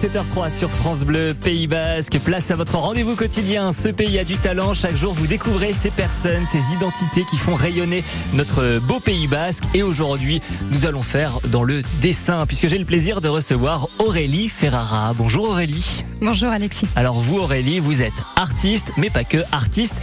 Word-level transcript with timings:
17h03 0.00 0.50
sur 0.50 0.70
France 0.70 1.00
Bleu, 1.00 1.34
Pays 1.34 1.66
Basque. 1.66 2.18
Place 2.24 2.50
à 2.50 2.56
votre 2.56 2.76
rendez-vous 2.76 3.16
quotidien. 3.16 3.70
Ce 3.70 3.88
pays 3.88 4.18
a 4.18 4.24
du 4.24 4.38
talent. 4.38 4.72
Chaque 4.72 4.96
jour, 4.96 5.12
vous 5.12 5.26
découvrez 5.26 5.74
ces 5.74 5.90
personnes, 5.90 6.46
ces 6.50 6.72
identités 6.72 7.26
qui 7.28 7.36
font 7.36 7.54
rayonner 7.54 8.02
notre 8.32 8.78
beau 8.78 8.98
Pays 8.98 9.26
Basque. 9.26 9.64
Et 9.74 9.82
aujourd'hui, 9.82 10.40
nous 10.72 10.86
allons 10.86 11.02
faire 11.02 11.40
dans 11.48 11.64
le 11.64 11.82
dessin, 12.00 12.46
puisque 12.46 12.66
j'ai 12.68 12.78
le 12.78 12.86
plaisir 12.86 13.20
de 13.20 13.28
recevoir 13.28 13.88
Aurélie 13.98 14.48
Ferrara. 14.48 15.12
Bonjour 15.12 15.50
Aurélie. 15.50 16.06
Bonjour 16.22 16.48
Alexis. 16.48 16.86
Alors 16.96 17.20
vous 17.20 17.38
Aurélie, 17.38 17.78
vous 17.78 18.00
êtes 18.00 18.14
artiste, 18.36 18.92
mais 18.96 19.10
pas 19.10 19.24
que 19.24 19.38
artiste 19.52 19.96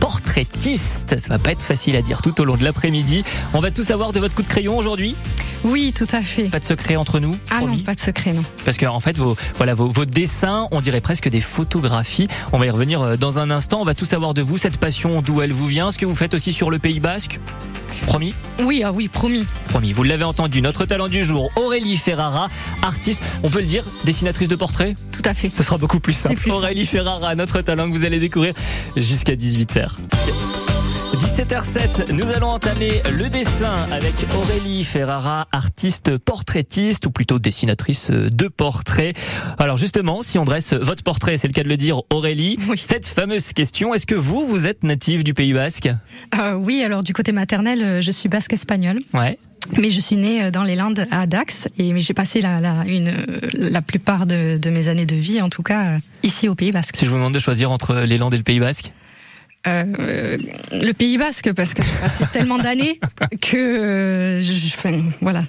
portraitiste. 0.00 1.18
Ça 1.18 1.28
va 1.28 1.38
pas 1.38 1.52
être 1.52 1.62
facile 1.62 1.96
à 1.96 2.02
dire 2.02 2.22
tout 2.22 2.40
au 2.40 2.44
long 2.46 2.56
de 2.56 2.64
l'après-midi. 2.64 3.22
On 3.52 3.60
va 3.60 3.70
tout 3.70 3.82
savoir 3.82 4.12
de 4.12 4.18
votre 4.18 4.34
coup 4.34 4.42
de 4.42 4.48
crayon 4.48 4.78
aujourd'hui 4.78 5.14
Oui, 5.64 5.92
tout 5.96 6.06
à 6.12 6.22
fait. 6.22 6.44
Pas 6.44 6.58
de 6.58 6.64
secret 6.64 6.96
entre 6.96 7.20
nous 7.20 7.36
Ah 7.50 7.58
promis 7.58 7.78
non, 7.78 7.82
pas 7.84 7.94
de 7.94 8.00
secret, 8.00 8.32
non. 8.32 8.44
Parce 8.64 8.76
que 8.76 8.86
en 8.86 9.00
fait, 9.00 9.16
vos, 9.16 9.36
voilà, 9.56 9.74
vos, 9.74 9.86
vos 9.86 10.04
dessins, 10.04 10.68
on 10.70 10.80
dirait 10.80 11.00
presque 11.00 11.28
des 11.28 11.40
photographies. 11.40 12.28
On 12.52 12.58
va 12.58 12.66
y 12.66 12.70
revenir 12.70 13.00
euh, 13.02 13.16
dans 13.16 13.38
un 13.38 13.50
instant. 13.50 13.80
On 13.80 13.84
va 13.84 13.94
tout 13.94 14.04
savoir 14.04 14.34
de 14.34 14.42
vous, 14.42 14.56
cette 14.58 14.78
passion, 14.78 15.22
d'où 15.22 15.40
elle 15.40 15.52
vous 15.52 15.66
vient, 15.66 15.92
ce 15.92 15.98
que 15.98 16.06
vous 16.06 16.14
faites 16.16 16.34
aussi 16.34 16.52
sur 16.52 16.70
le 16.70 16.78
Pays 16.78 17.00
Basque. 17.00 17.38
Promis 18.06 18.34
Oui, 18.64 18.82
ah 18.84 18.92
oui, 18.92 19.08
promis. 19.08 19.46
Promis. 19.68 19.92
Vous 19.92 20.02
l'avez 20.02 20.24
entendu, 20.24 20.60
notre 20.60 20.84
talent 20.86 21.08
du 21.08 21.22
jour, 21.22 21.50
Aurélie 21.56 21.96
Ferrara, 21.96 22.48
artiste, 22.82 23.22
on 23.44 23.48
peut 23.48 23.60
le 23.60 23.66
dire, 23.66 23.84
dessinatrice 24.04 24.48
de 24.48 24.56
portrait 24.56 24.94
Tout 25.12 25.22
à 25.24 25.34
fait. 25.34 25.50
Ce 25.54 25.62
sera 25.62 25.78
beaucoup 25.78 26.00
plus 26.00 26.12
simple. 26.12 26.34
plus 26.34 26.50
simple. 26.50 26.64
Aurélie 26.64 26.84
Ferrara, 26.86 27.34
notre 27.36 27.60
talent 27.60 27.88
que 27.88 27.96
vous 27.96 28.04
allez 28.04 28.18
découvrir 28.18 28.54
jusqu'à 28.96 29.34
18h. 29.34 29.88
17h07, 31.16 32.12
nous 32.12 32.30
allons 32.30 32.48
entamer 32.48 33.02
le 33.16 33.28
dessin 33.28 33.72
avec 33.90 34.14
Aurélie 34.34 34.82
Ferrara, 34.82 35.46
artiste 35.52 36.16
portraitiste 36.16 37.06
ou 37.06 37.10
plutôt 37.10 37.38
dessinatrice 37.38 38.10
de 38.10 38.48
portrait. 38.48 39.12
Alors 39.58 39.76
justement, 39.76 40.22
si 40.22 40.38
on 40.38 40.44
dresse 40.44 40.72
votre 40.72 41.02
portrait, 41.02 41.36
c'est 41.36 41.48
le 41.48 41.52
cas 41.52 41.62
de 41.64 41.68
le 41.68 41.76
dire, 41.76 42.00
Aurélie, 42.10 42.58
Oui. 42.68 42.78
cette 42.82 43.06
fameuse 43.06 43.52
question, 43.52 43.92
est-ce 43.94 44.06
que 44.06 44.14
vous, 44.14 44.46
vous 44.46 44.66
êtes 44.66 44.84
native 44.84 45.22
du 45.22 45.34
Pays 45.34 45.52
Basque? 45.52 45.88
Euh, 46.34 46.54
oui, 46.54 46.82
alors 46.82 47.02
du 47.02 47.12
côté 47.12 47.32
maternel, 47.32 47.82
euh, 47.82 48.00
je 48.00 48.10
suis 48.10 48.28
basque 48.30 48.54
espagnole, 48.54 49.00
Ouais. 49.12 49.38
mais 49.78 49.90
je 49.90 50.00
suis 50.00 50.16
née 50.16 50.44
euh, 50.44 50.50
dans 50.50 50.62
les 50.64 50.76
Landes 50.76 51.06
à 51.10 51.26
Dax 51.26 51.68
et 51.78 51.92
mais 51.92 52.00
j'ai 52.00 52.14
passé 52.14 52.40
la, 52.40 52.58
la, 52.60 52.84
une, 52.86 53.12
la 53.52 53.82
plupart 53.82 54.24
de, 54.26 54.56
de 54.56 54.70
mes 54.70 54.88
années 54.88 55.06
de 55.06 55.16
vie, 55.16 55.42
en 55.42 55.50
tout 55.50 55.62
cas, 55.62 55.94
euh, 55.94 55.98
ici 56.22 56.48
au 56.48 56.54
Pays 56.54 56.72
Basque. 56.72 56.96
Si 56.96 57.04
je 57.04 57.10
vous 57.10 57.16
demande 57.16 57.34
de 57.34 57.38
choisir 57.38 57.70
entre 57.70 57.96
les 57.96 58.16
Landes 58.18 58.32
et 58.34 58.38
le 58.38 58.42
Pays 58.44 58.60
Basque? 58.60 58.92
Euh, 59.66 60.36
le 60.72 60.92
Pays 60.92 61.18
Basque, 61.18 61.52
parce 61.52 61.72
que 61.74 61.82
j'ai 61.82 62.00
passé 62.00 62.24
tellement 62.32 62.58
d'années 62.58 62.98
que 63.40 63.56
euh, 63.56 64.42
je, 64.42 64.52
je- 64.52 64.76
voilà. 65.20 65.44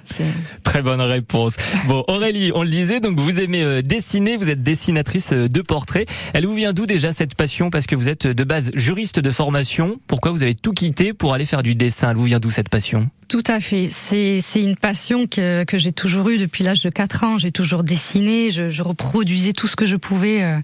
Très 0.74 0.82
bonne 0.82 1.00
réponse. 1.00 1.54
Bon, 1.86 2.02
Aurélie, 2.08 2.50
on 2.52 2.64
le 2.64 2.68
disait, 2.68 2.98
donc 2.98 3.20
vous 3.20 3.38
aimez 3.38 3.62
euh, 3.62 3.80
dessiner, 3.80 4.36
vous 4.36 4.50
êtes 4.50 4.64
dessinatrice 4.64 5.32
euh, 5.32 5.46
de 5.46 5.62
portraits. 5.62 6.08
Elle 6.32 6.46
vous 6.46 6.54
vient 6.54 6.72
d'où 6.72 6.84
déjà 6.84 7.12
cette 7.12 7.36
passion? 7.36 7.70
Parce 7.70 7.86
que 7.86 7.94
vous 7.94 8.08
êtes 8.08 8.26
euh, 8.26 8.34
de 8.34 8.42
base 8.42 8.72
juriste 8.74 9.20
de 9.20 9.30
formation. 9.30 10.00
Pourquoi 10.08 10.32
vous 10.32 10.42
avez 10.42 10.56
tout 10.56 10.72
quitté 10.72 11.12
pour 11.12 11.32
aller 11.32 11.44
faire 11.44 11.62
du 11.62 11.76
dessin? 11.76 12.10
Elle 12.10 12.16
vous 12.16 12.24
vient 12.24 12.40
d'où 12.40 12.50
cette 12.50 12.70
passion? 12.70 13.08
Tout 13.28 13.44
à 13.46 13.60
fait. 13.60 13.88
C'est 13.88 14.42
une 14.56 14.76
passion 14.76 15.26
que, 15.26 15.64
que 15.64 15.78
j'ai 15.78 15.92
toujours 15.92 16.28
eue 16.28 16.38
depuis 16.38 16.62
l'âge 16.62 16.80
de 16.82 16.90
4 16.90 17.24
ans. 17.24 17.38
J'ai 17.38 17.52
toujours 17.52 17.82
dessiné, 17.82 18.50
je, 18.50 18.82
reproduisais 18.82 19.52
tout 19.52 19.66
ce 19.66 19.76
que 19.76 19.86
je 19.86 19.96
pouvais 19.96 20.60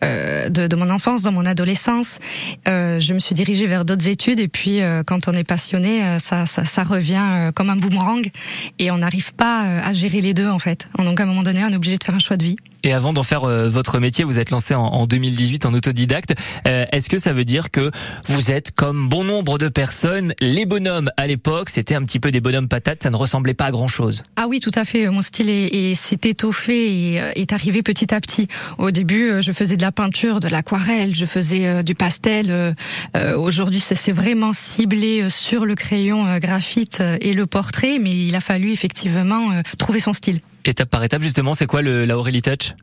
de, 0.00 0.76
mon 0.76 0.90
enfance, 0.90 1.22
dans 1.22 1.32
mon 1.32 1.44
adolescence. 1.44 2.20
Je 2.66 3.12
me 3.12 3.18
suis 3.18 3.34
dirigée 3.34 3.66
vers 3.66 3.84
d'autres 3.84 4.06
études 4.06 4.38
et 4.38 4.46
puis 4.46 4.78
quand 5.06 5.26
on 5.26 5.32
est 5.32 5.44
passionné, 5.44 6.18
ça, 6.20 6.46
ça, 6.46 6.84
revient 6.84 7.50
comme 7.56 7.68
un 7.68 7.76
boomerang 7.76 8.30
et 8.78 8.92
on 8.92 8.98
n'arrive 8.98 9.34
pas 9.38 9.64
euh, 9.64 9.80
à 9.82 9.94
gérer 9.94 10.20
les 10.20 10.34
deux 10.34 10.48
en 10.48 10.58
fait. 10.58 10.86
Donc 10.98 11.18
à 11.18 11.22
un 11.22 11.26
moment 11.26 11.42
donné, 11.42 11.64
on 11.64 11.68
est 11.68 11.76
obligé 11.76 11.96
de 11.96 12.04
faire 12.04 12.14
un 12.14 12.18
choix 12.18 12.36
de 12.36 12.44
vie. 12.44 12.56
Et 12.84 12.92
avant 12.92 13.12
d'en 13.12 13.22
faire 13.22 13.44
euh, 13.44 13.68
votre 13.68 13.98
métier, 13.98 14.24
vous 14.24 14.38
êtes 14.38 14.50
lancé 14.50 14.74
en, 14.74 14.82
en 14.84 15.06
2018 15.06 15.66
en 15.66 15.74
autodidacte. 15.74 16.34
Euh, 16.66 16.84
Est-ce 16.92 17.08
que 17.08 17.18
ça 17.18 17.32
veut 17.32 17.44
dire 17.44 17.70
que 17.70 17.90
vous 18.26 18.50
êtes 18.52 18.70
comme 18.70 19.08
bon 19.08 19.24
nombre 19.24 19.58
de 19.58 19.68
personnes, 19.68 20.32
les 20.40 20.64
bonhommes 20.66 21.10
à 21.16 21.26
l'époque, 21.26 21.70
c'était 21.70 21.94
un 21.96 22.02
petit 22.04 22.20
peu 22.20 22.30
des 22.30 22.40
bonhommes 22.40 22.68
patates, 22.68 23.02
ça 23.02 23.10
ne 23.10 23.16
ressemblait 23.16 23.54
pas 23.54 23.66
à 23.66 23.70
grand 23.70 23.88
chose. 23.88 24.22
Ah 24.36 24.46
oui, 24.48 24.60
tout 24.60 24.70
à 24.74 24.84
fait. 24.84 25.08
Mon 25.10 25.22
style 25.22 25.50
est, 25.50 25.66
est- 25.66 25.94
s'est 25.94 26.20
étoffé 26.24 27.12
et 27.14 27.20
euh, 27.20 27.30
est 27.34 27.52
arrivé 27.52 27.82
petit 27.82 28.14
à 28.14 28.20
petit. 28.20 28.46
Au 28.78 28.90
début, 28.90 29.32
je 29.42 29.52
faisais 29.52 29.76
de 29.76 29.82
la 29.82 29.92
peinture, 29.92 30.38
de 30.40 30.48
l'aquarelle, 30.48 31.14
je 31.14 31.26
faisais 31.26 31.82
du 31.82 31.94
pastel. 31.94 32.74
Aujourd'hui, 33.36 33.80
ça 33.80 33.94
s'est 33.94 34.12
vraiment 34.12 34.52
ciblé 34.52 35.28
sur 35.30 35.64
le 35.66 35.74
crayon 35.74 36.38
graphite 36.38 37.02
et 37.20 37.32
le 37.32 37.46
portrait, 37.46 37.98
mais 38.00 38.10
il 38.10 38.34
a 38.36 38.40
fallu 38.40 38.70
effectivement 38.72 39.50
trouver 39.78 40.00
son 40.00 40.12
style. 40.12 40.40
Étape 40.64 40.90
par 40.90 41.02
étape, 41.04 41.22
justement, 41.22 41.54
c'est 41.54 41.66
quoi 41.66 41.82
le, 41.82 42.04
la 42.04 42.18
Aurélie 42.18 42.42
Touch? 42.42 42.74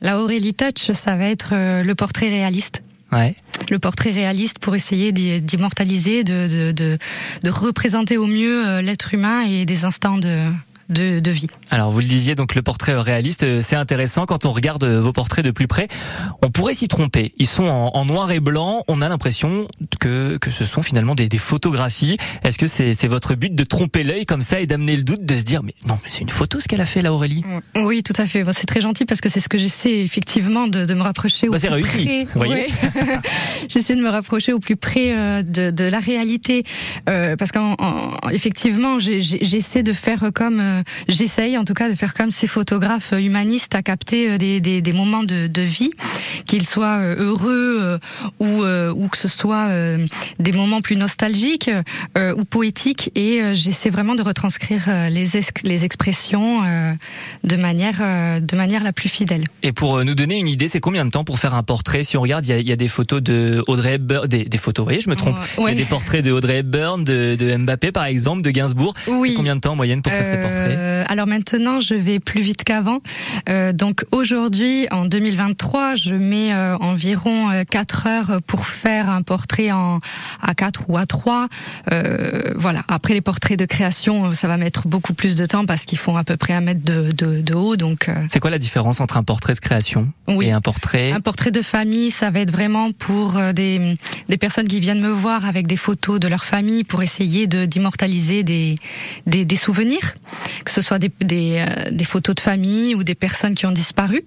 La 0.00 0.20
Aurélie 0.20 0.54
Touch, 0.54 0.92
ça 0.92 1.16
va 1.16 1.26
être 1.26 1.50
euh, 1.52 1.82
le 1.82 1.94
portrait 1.94 2.28
réaliste. 2.28 2.82
Ouais. 3.10 3.34
Le 3.70 3.78
portrait 3.78 4.10
réaliste 4.10 4.58
pour 4.58 4.76
essayer 4.76 5.12
d'immortaliser, 5.12 6.24
de, 6.24 6.46
de, 6.46 6.72
de, 6.72 6.98
de 7.42 7.50
représenter 7.50 8.16
au 8.18 8.26
mieux 8.26 8.66
euh, 8.66 8.82
l'être 8.82 9.14
humain 9.14 9.42
et 9.42 9.64
des 9.64 9.84
instants 9.84 10.18
de, 10.18 10.50
de, 10.88 11.20
de 11.20 11.30
vie. 11.30 11.46
Alors 11.70 11.90
vous 11.90 12.00
le 12.00 12.06
disiez, 12.06 12.34
donc 12.34 12.54
le 12.54 12.62
portrait 12.62 12.94
réaliste, 12.98 13.42
euh, 13.44 13.60
c'est 13.62 13.76
intéressant 13.76 14.26
quand 14.26 14.46
on 14.46 14.50
regarde 14.50 14.84
euh, 14.84 15.00
vos 15.00 15.12
portraits 15.12 15.44
de 15.44 15.50
plus 15.50 15.66
près. 15.66 15.88
On 16.42 16.50
pourrait 16.50 16.74
s'y 16.74 16.88
tromper. 16.88 17.32
Ils 17.38 17.46
sont 17.46 17.64
en, 17.64 17.90
en 17.94 18.04
noir 18.04 18.30
et 18.30 18.40
blanc. 18.40 18.82
On 18.88 19.02
a 19.02 19.08
l'impression 19.08 19.68
que 20.00 20.36
que 20.38 20.50
ce 20.50 20.64
sont 20.64 20.82
finalement 20.82 21.14
des, 21.14 21.28
des 21.28 21.38
photographies. 21.38 22.16
Est-ce 22.44 22.58
que 22.58 22.66
c'est 22.66 22.94
c'est 22.94 23.08
votre 23.08 23.34
but 23.34 23.54
de 23.54 23.64
tromper 23.64 24.02
l'œil 24.04 24.24
comme 24.26 24.42
ça 24.42 24.60
et 24.60 24.66
d'amener 24.66 24.96
le 24.96 25.02
doute, 25.04 25.24
de 25.24 25.36
se 25.36 25.42
dire 25.42 25.62
mais 25.62 25.74
non 25.86 25.98
mais 26.02 26.10
c'est 26.10 26.20
une 26.20 26.28
photo 26.30 26.60
ce 26.60 26.68
qu'elle 26.68 26.80
a 26.80 26.86
fait 26.86 27.02
là 27.02 27.12
Aurélie? 27.12 27.44
Oui, 27.76 28.02
tout 28.02 28.14
à 28.16 28.26
fait. 28.26 28.44
Bon, 28.44 28.52
c'est 28.56 28.66
très 28.66 28.80
gentil 28.80 29.04
parce 29.04 29.20
que 29.20 29.28
c'est 29.28 29.40
ce 29.40 29.48
que 29.48 29.58
j'essaie 29.58 29.98
effectivement 30.00 30.66
de, 30.68 30.84
de 30.84 30.94
me 30.94 31.02
rapprocher 31.02 31.48
au 31.48 31.52
Bah, 31.52 31.58
c'est 31.58 31.68
plus 31.68 31.74
réussi, 31.74 32.04
près. 32.04 32.24
vous 32.24 32.30
voyez. 32.34 32.54
Ouais. 32.54 32.68
j'essaie 33.68 33.94
de 33.94 34.02
me 34.02 34.08
rapprocher 34.08 34.52
au 34.52 34.58
plus 34.58 34.76
près 34.76 35.16
euh, 35.16 35.42
de, 35.42 35.70
de 35.70 35.84
la 35.84 36.00
réalité 36.00 36.64
euh, 37.08 37.36
parce 37.36 37.50
qu'effectivement, 37.52 38.98
j'essaie 38.98 39.82
de 39.82 39.92
faire 39.92 40.30
comme 40.34 40.60
euh, 40.60 40.77
j'essaye 41.08 41.56
en 41.58 41.64
tout 41.64 41.74
cas 41.74 41.88
de 41.90 41.94
faire 41.94 42.14
comme 42.14 42.30
ces 42.30 42.46
photographes 42.46 43.12
humanistes 43.12 43.74
à 43.74 43.82
capter 43.82 44.30
euh, 44.30 44.38
des, 44.38 44.60
des, 44.60 44.80
des 44.80 44.92
moments 44.92 45.22
de, 45.24 45.46
de 45.46 45.62
vie, 45.62 45.90
qu'ils 46.46 46.66
soient 46.66 46.98
euh, 46.98 47.16
heureux 47.18 47.78
euh, 47.80 47.98
ou 48.40 48.62
euh, 48.64 48.92
ou 48.92 49.08
que 49.08 49.16
ce 49.16 49.28
soit 49.28 49.68
euh, 49.68 50.06
des 50.38 50.52
moments 50.52 50.80
plus 50.80 50.96
nostalgiques 50.96 51.70
euh, 52.16 52.34
ou 52.34 52.44
poétiques 52.44 53.10
et 53.14 53.42
euh, 53.42 53.54
j'essaie 53.54 53.90
vraiment 53.90 54.14
de 54.14 54.22
retranscrire 54.22 54.84
euh, 54.88 55.08
les, 55.08 55.36
es- 55.36 55.62
les 55.64 55.84
expressions 55.84 56.62
euh, 56.64 56.92
de 57.44 57.56
manière 57.56 57.98
euh, 58.00 58.40
de 58.40 58.56
manière 58.56 58.82
la 58.84 58.92
plus 58.92 59.08
fidèle. 59.08 59.44
Et 59.62 59.72
pour 59.72 59.96
euh, 59.96 60.04
nous 60.04 60.14
donner 60.14 60.36
une 60.36 60.48
idée, 60.48 60.68
c'est 60.68 60.80
combien 60.80 61.04
de 61.04 61.10
temps 61.10 61.24
pour 61.24 61.38
faire 61.38 61.54
un 61.54 61.62
portrait? 61.62 62.04
Si 62.04 62.16
on 62.16 62.20
regarde, 62.22 62.46
il 62.46 62.50
y 62.50 62.52
a, 62.52 62.58
il 62.58 62.68
y 62.68 62.72
a 62.72 62.76
des 62.76 62.88
photos 62.88 63.22
de 63.22 63.62
Audrey 63.66 63.94
Hepburn, 63.94 64.26
des, 64.26 64.44
des 64.44 64.58
photos, 64.58 64.84
vous 64.84 64.88
voyez, 64.88 65.00
je 65.00 65.10
me 65.10 65.16
trompe. 65.16 65.36
Ouais. 65.58 65.72
Il 65.72 65.78
y 65.78 65.80
a 65.80 65.84
des 65.84 65.88
portraits 65.88 66.24
de 66.24 66.30
Audrey 66.32 66.58
Hepburn, 66.58 67.04
de, 67.04 67.36
de 67.36 67.56
Mbappé 67.56 67.92
par 67.92 68.04
exemple, 68.04 68.42
de 68.42 68.50
Gainsbourg. 68.50 68.94
Oui. 69.08 69.30
C'est 69.30 69.34
combien 69.36 69.56
de 69.56 69.60
temps 69.60 69.72
en 69.72 69.76
moyenne 69.76 70.02
pour 70.02 70.12
faire 70.12 70.26
ces 70.26 70.40
portraits? 70.40 70.67
Euh, 70.76 71.04
alors 71.08 71.26
maintenant, 71.26 71.80
je 71.80 71.94
vais 71.94 72.18
plus 72.20 72.40
vite 72.40 72.64
qu'avant. 72.64 72.98
Euh, 73.48 73.72
donc 73.72 74.04
aujourd'hui, 74.12 74.86
en 74.90 75.04
2023, 75.06 75.96
je 75.96 76.14
mets 76.14 76.52
euh, 76.52 76.76
environ 76.78 77.50
euh, 77.50 77.64
4 77.68 78.06
heures 78.06 78.42
pour 78.46 78.66
faire 78.66 79.10
un 79.10 79.22
portrait 79.22 79.70
en 79.72 80.00
à 80.42 80.54
4 80.54 80.84
ou 80.88 80.96
à 80.98 81.06
3. 81.06 81.48
Euh, 81.92 82.52
voilà. 82.56 82.82
Après 82.88 83.14
les 83.14 83.20
portraits 83.20 83.58
de 83.58 83.64
création, 83.64 84.26
euh, 84.26 84.32
ça 84.32 84.48
va 84.48 84.56
mettre 84.56 84.88
beaucoup 84.88 85.14
plus 85.14 85.34
de 85.34 85.46
temps 85.46 85.66
parce 85.66 85.84
qu'ils 85.84 85.98
font 85.98 86.16
à 86.16 86.24
peu 86.24 86.36
près 86.36 86.52
un 86.52 86.60
mètre 86.60 86.82
de, 86.84 87.12
de, 87.12 87.40
de 87.40 87.54
haut. 87.54 87.76
Donc 87.76 88.08
euh, 88.08 88.14
C'est 88.28 88.40
quoi 88.40 88.50
la 88.50 88.58
différence 88.58 89.00
entre 89.00 89.16
un 89.16 89.22
portrait 89.24 89.54
de 89.54 89.60
création 89.60 90.08
Oui. 90.28 90.46
et 90.46 90.52
un 90.52 90.60
portrait 90.60 91.12
Un 91.12 91.20
portrait 91.20 91.50
de 91.50 91.62
famille, 91.62 92.10
ça 92.10 92.30
va 92.30 92.40
être 92.40 92.50
vraiment 92.50 92.92
pour 92.92 93.36
euh, 93.36 93.52
des, 93.52 93.96
des 94.28 94.36
personnes 94.38 94.68
qui 94.68 94.80
viennent 94.80 95.02
me 95.02 95.10
voir 95.10 95.44
avec 95.44 95.66
des 95.66 95.76
photos 95.76 96.20
de 96.20 96.28
leur 96.28 96.44
famille 96.44 96.84
pour 96.84 97.02
essayer 97.02 97.46
de 97.46 97.64
d'immortaliser 97.66 98.42
des, 98.42 98.76
des, 99.26 99.44
des 99.44 99.56
souvenirs, 99.56 100.14
que 100.68 100.74
ce 100.74 100.82
soit 100.82 100.98
des, 100.98 101.10
des, 101.20 101.54
euh, 101.56 101.90
des 101.90 102.04
photos 102.04 102.34
de 102.34 102.40
famille 102.40 102.94
ou 102.94 103.02
des 103.02 103.14
personnes 103.14 103.54
qui 103.54 103.64
ont 103.64 103.72
disparu, 103.72 104.22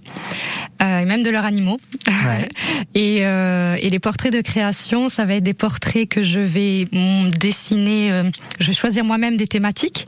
euh, 0.81 0.99
et 0.99 1.05
même 1.05 1.21
de 1.21 1.29
leurs 1.29 1.45
animaux. 1.45 1.79
Ouais. 2.07 2.49
et, 2.95 3.25
euh, 3.25 3.75
et 3.79 3.89
les 3.89 3.99
portraits 3.99 4.33
de 4.33 4.41
création, 4.41 5.07
ça 5.07 5.25
va 5.25 5.35
être 5.35 5.43
des 5.43 5.53
portraits 5.53 6.09
que 6.09 6.23
je 6.23 6.39
vais 6.39 6.87
mm, 6.91 7.29
dessiner, 7.29 8.11
euh, 8.11 8.23
je 8.59 8.67
vais 8.67 8.73
choisir 8.73 9.05
moi-même 9.05 9.37
des 9.37 9.45
thématiques, 9.47 10.07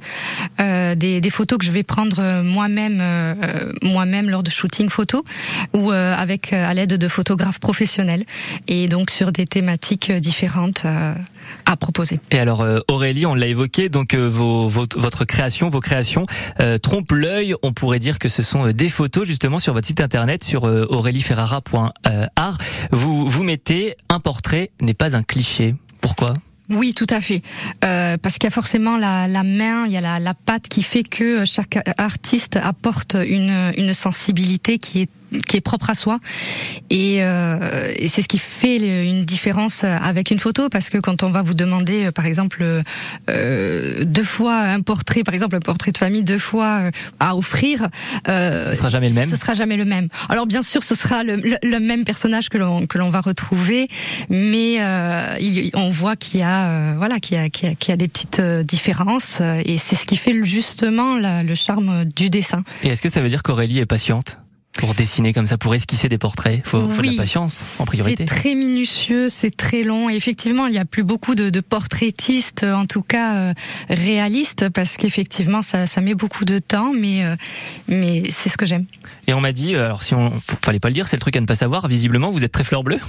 euh, 0.59 0.95
des, 0.95 1.21
des 1.21 1.29
photos 1.29 1.59
que 1.59 1.65
je 1.65 1.71
vais 1.71 1.83
prendre 1.83 2.17
euh, 2.19 2.41
moi-même 2.43 3.01
moi-même 3.83 4.29
lors 4.29 4.43
de 4.43 4.49
shooting 4.49 4.89
photo 4.89 5.23
ou 5.73 5.91
euh, 5.91 6.15
avec 6.15 6.53
à 6.53 6.73
l'aide 6.73 6.93
de 6.93 7.07
photographes 7.07 7.59
professionnels 7.59 8.25
et 8.67 8.87
donc 8.87 9.11
sur 9.11 9.31
des 9.31 9.45
thématiques 9.45 10.11
différentes 10.11 10.83
euh, 10.85 11.13
à 11.65 11.77
proposer. 11.77 12.19
Et 12.31 12.39
alors 12.39 12.61
euh, 12.61 12.79
Aurélie, 12.87 13.25
on 13.25 13.35
l'a 13.35 13.47
évoqué, 13.47 13.89
donc 13.89 14.13
euh, 14.13 14.27
vos, 14.27 14.67
votre, 14.67 14.99
votre 14.99 15.25
création, 15.25 15.69
vos 15.69 15.79
créations 15.79 16.25
euh, 16.59 16.77
trompent 16.77 17.11
l'œil. 17.11 17.55
On 17.63 17.73
pourrait 17.73 17.99
dire 17.99 18.19
que 18.19 18.29
ce 18.29 18.43
sont 18.43 18.71
des 18.71 18.89
photos 18.89 19.27
justement 19.27 19.59
sur 19.59 19.73
votre 19.73 19.87
site 19.87 20.01
internet 20.01 20.43
sur 20.43 20.63
aurélie-ferrara.art. 20.63 22.57
Vous 22.91 23.27
vous 23.27 23.43
mettez 23.43 23.95
un 24.09 24.19
portrait 24.19 24.71
n'est 24.81 24.93
pas 24.93 25.15
un 25.15 25.23
cliché. 25.23 25.75
Pourquoi? 26.01 26.33
Oui, 26.69 26.93
tout 26.93 27.07
à 27.09 27.19
fait. 27.21 27.41
Euh, 27.83 28.17
parce 28.17 28.35
qu'il 28.35 28.45
y 28.45 28.47
a 28.47 28.51
forcément 28.51 28.97
la, 28.97 29.27
la 29.27 29.43
main, 29.43 29.85
il 29.85 29.91
y 29.91 29.97
a 29.97 30.01
la, 30.01 30.19
la 30.19 30.33
patte 30.33 30.69
qui 30.69 30.81
fait 30.81 31.03
que 31.03 31.45
chaque 31.45 31.77
artiste 31.97 32.57
apporte 32.61 33.15
une, 33.15 33.73
une 33.77 33.93
sensibilité 33.93 34.79
qui 34.79 35.01
est 35.01 35.09
qui 35.47 35.57
est 35.57 35.61
propre 35.61 35.89
à 35.89 35.95
soi. 35.95 36.19
Et, 36.89 37.23
euh, 37.23 37.91
et 37.95 38.07
c'est 38.07 38.21
ce 38.21 38.27
qui 38.27 38.37
fait 38.37 38.77
une 38.77 39.25
différence 39.25 39.83
avec 39.83 40.31
une 40.31 40.39
photo 40.39 40.69
parce 40.69 40.89
que 40.89 40.97
quand 40.97 41.23
on 41.23 41.31
va 41.31 41.41
vous 41.41 41.53
demander 41.53 42.11
par 42.11 42.25
exemple 42.25 42.63
euh, 43.29 44.03
deux 44.05 44.23
fois 44.23 44.57
un 44.57 44.81
portrait 44.81 45.23
par 45.23 45.33
exemple 45.33 45.55
un 45.55 45.59
portrait 45.59 45.91
de 45.91 45.97
famille 45.97 46.23
deux 46.23 46.37
fois 46.37 46.89
à 47.19 47.35
offrir 47.35 47.87
euh, 48.27 48.71
ce 48.71 48.77
sera 48.77 48.89
jamais 48.89 49.09
le 49.09 49.15
même. 49.15 49.29
ce 49.29 49.35
sera 49.35 49.53
jamais 49.53 49.77
le 49.77 49.85
même. 49.85 50.07
Alors 50.29 50.45
bien 50.45 50.63
sûr 50.63 50.83
ce 50.83 50.95
sera 50.95 51.23
le, 51.23 51.35
le, 51.35 51.79
même 51.79 52.05
personnage 52.05 52.49
que 52.49 52.57
l'on 52.57 52.85
que 52.85 52.97
l'on 52.97 53.09
va 53.09 53.21
retrouver 53.21 53.87
mais 54.29 54.77
euh, 54.79 55.35
il, 55.39 55.71
on 55.73 55.89
voit 55.89 56.15
qu'il 56.15 56.39
y 56.39 56.43
a 56.43 56.67
euh, 56.67 56.93
voilà 56.97 57.19
qu'il 57.19 57.37
y 57.37 57.39
a, 57.39 57.49
qu'il 57.49 57.69
y, 57.69 57.71
a, 57.71 57.75
qu'il 57.75 57.89
y 57.89 57.93
a 57.93 57.97
des 57.97 58.07
petites 58.07 58.39
euh, 58.39 58.63
différences 58.63 59.41
et 59.65 59.77
c'est 59.77 59.95
ce 59.95 60.05
qui 60.05 60.17
fait 60.17 60.43
justement 60.43 61.17
la, 61.17 61.43
le 61.43 61.55
charme 61.55 62.05
du 62.05 62.29
dessin. 62.29 62.63
Et 62.83 62.89
est-ce 62.89 63.01
que 63.01 63.09
ça 63.09 63.21
veut 63.21 63.29
dire 63.29 63.43
qu'Aurélie 63.43 63.79
est 63.79 63.85
patiente? 63.85 64.37
Pour 64.73 64.95
dessiner 64.95 65.33
comme 65.33 65.45
ça, 65.45 65.57
pour 65.57 65.75
esquisser 65.75 66.09
des 66.09 66.17
portraits, 66.17 66.61
faut, 66.65 66.79
oui, 66.79 66.91
faut 66.91 67.01
de 67.01 67.07
la 67.07 67.17
patience 67.17 67.77
en 67.79 67.85
priorité. 67.85 68.25
C'est 68.27 68.35
très 68.35 68.55
minutieux, 68.55 69.29
c'est 69.29 69.55
très 69.55 69.83
long. 69.83 70.09
Et 70.09 70.15
effectivement, 70.15 70.65
il 70.65 70.71
n'y 70.71 70.79
a 70.79 70.85
plus 70.85 71.03
beaucoup 71.03 71.35
de, 71.35 71.49
de, 71.49 71.59
portraitistes, 71.59 72.63
en 72.63 72.85
tout 72.85 73.03
cas 73.03 73.35
euh, 73.35 73.53
réalistes, 73.89 74.69
parce 74.69 74.97
qu'effectivement, 74.97 75.61
ça, 75.61 75.85
ça, 75.85 76.01
met 76.01 76.15
beaucoup 76.15 76.43
de 76.43 76.59
temps, 76.59 76.91
mais 76.93 77.23
euh, 77.23 77.35
mais 77.87 78.23
c'est 78.29 78.49
ce 78.49 78.57
que 78.57 78.65
j'aime. 78.65 78.85
Et 79.27 79.33
on 79.33 79.41
m'a 79.41 79.51
dit, 79.51 79.75
alors 79.75 80.03
si 80.03 80.15
on 80.15 80.31
fallait 80.63 80.79
pas 80.79 80.89
le 80.89 80.95
dire, 80.95 81.07
c'est 81.07 81.17
le 81.17 81.21
truc 81.21 81.35
à 81.37 81.41
ne 81.41 81.45
pas 81.45 81.55
savoir. 81.55 81.87
Visiblement, 81.87 82.31
vous 82.31 82.43
êtes 82.43 82.51
très 82.51 82.63
fleur 82.63 82.83
bleue. 82.83 82.99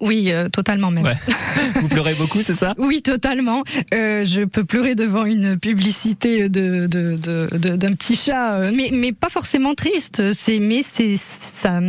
Oui, 0.00 0.30
euh, 0.30 0.48
totalement 0.48 0.90
même. 0.90 1.04
Ouais. 1.04 1.16
vous 1.80 1.88
pleurez 1.88 2.14
beaucoup, 2.14 2.42
c'est 2.42 2.54
ça? 2.54 2.74
Oui, 2.76 3.02
totalement. 3.02 3.62
Euh, 3.94 4.24
je 4.24 4.42
peux 4.42 4.64
pleurer 4.64 4.94
devant 4.94 5.24
une 5.24 5.58
publicité 5.58 6.48
de 6.48 6.86
d'un 6.86 7.16
de, 7.16 7.48
de, 7.56 7.76
de, 7.76 7.88
petit 7.94 8.16
chat, 8.16 8.70
mais 8.72 8.90
mais 8.92 9.12
pas 9.12 9.30
forcément 9.30 9.74
triste. 9.74 10.32
C'est 10.32 10.58
mais 10.58 10.82
c'est 10.82 11.03
ça 11.16 11.80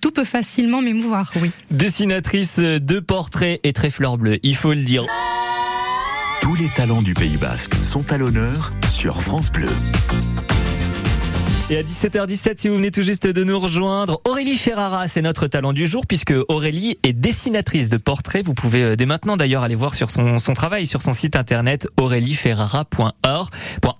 tout 0.00 0.12
peut 0.12 0.24
facilement 0.24 0.80
m'émouvoir, 0.80 1.32
oui. 1.42 1.50
Dessinatrice 1.70 2.58
de 2.58 3.00
portraits 3.00 3.60
et 3.64 3.72
très 3.72 3.90
fleur 3.90 4.16
bleue, 4.16 4.38
il 4.42 4.56
faut 4.56 4.72
le 4.72 4.82
dire. 4.82 5.04
Tous 6.40 6.54
les 6.54 6.68
talents 6.68 7.02
du 7.02 7.14
Pays 7.14 7.36
Basque 7.36 7.74
sont 7.82 8.10
à 8.12 8.16
l'honneur 8.16 8.72
sur 8.88 9.22
France 9.22 9.50
Bleu. 9.50 9.68
Et 11.70 11.76
à 11.76 11.82
17h17, 11.82 12.54
si 12.56 12.68
vous 12.70 12.76
venez 12.76 12.90
tout 12.90 13.02
juste 13.02 13.26
de 13.26 13.44
nous 13.44 13.58
rejoindre, 13.58 14.22
Aurélie 14.24 14.56
Ferrara, 14.56 15.06
c'est 15.06 15.20
notre 15.20 15.46
talent 15.48 15.74
du 15.74 15.86
jour, 15.86 16.06
puisque 16.06 16.32
Aurélie 16.48 16.98
est 17.02 17.12
dessinatrice 17.12 17.90
de 17.90 17.98
portraits. 17.98 18.42
Vous 18.42 18.54
pouvez 18.54 18.82
euh, 18.82 18.96
dès 18.96 19.04
maintenant 19.04 19.36
d'ailleurs 19.36 19.64
aller 19.64 19.74
voir 19.74 19.94
sur 19.94 20.08
son, 20.08 20.38
son 20.38 20.54
travail 20.54 20.86
sur 20.86 21.02
son 21.02 21.12
site 21.12 21.36
internet 21.36 21.86
aurélieferrara.org. 21.98 23.48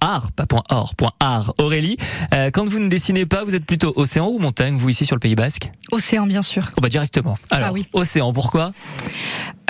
.art, 0.01 0.33
pas 0.33 0.47
.or, 0.71 0.95
.art. 1.21 1.53
Aurélie, 1.59 1.99
euh, 2.33 2.51
quand 2.51 2.67
vous 2.67 2.79
ne 2.79 2.89
dessinez 2.89 3.27
pas, 3.27 3.45
vous 3.45 3.55
êtes 3.55 3.67
plutôt 3.67 3.93
océan 3.97 4.29
ou 4.29 4.39
montagne, 4.39 4.75
vous 4.75 4.89
ici 4.89 5.05
sur 5.05 5.17
le 5.17 5.21
Pays 5.21 5.35
Basque? 5.35 5.71
Océan, 5.93 6.27
bien 6.27 6.41
sûr. 6.41 6.71
Oh 6.79 6.81
bah 6.81 6.89
directement. 6.89 7.37
Alors, 7.51 7.69
ah 7.69 7.73
oui. 7.75 7.87
océan, 7.93 8.33
pourquoi? 8.33 8.73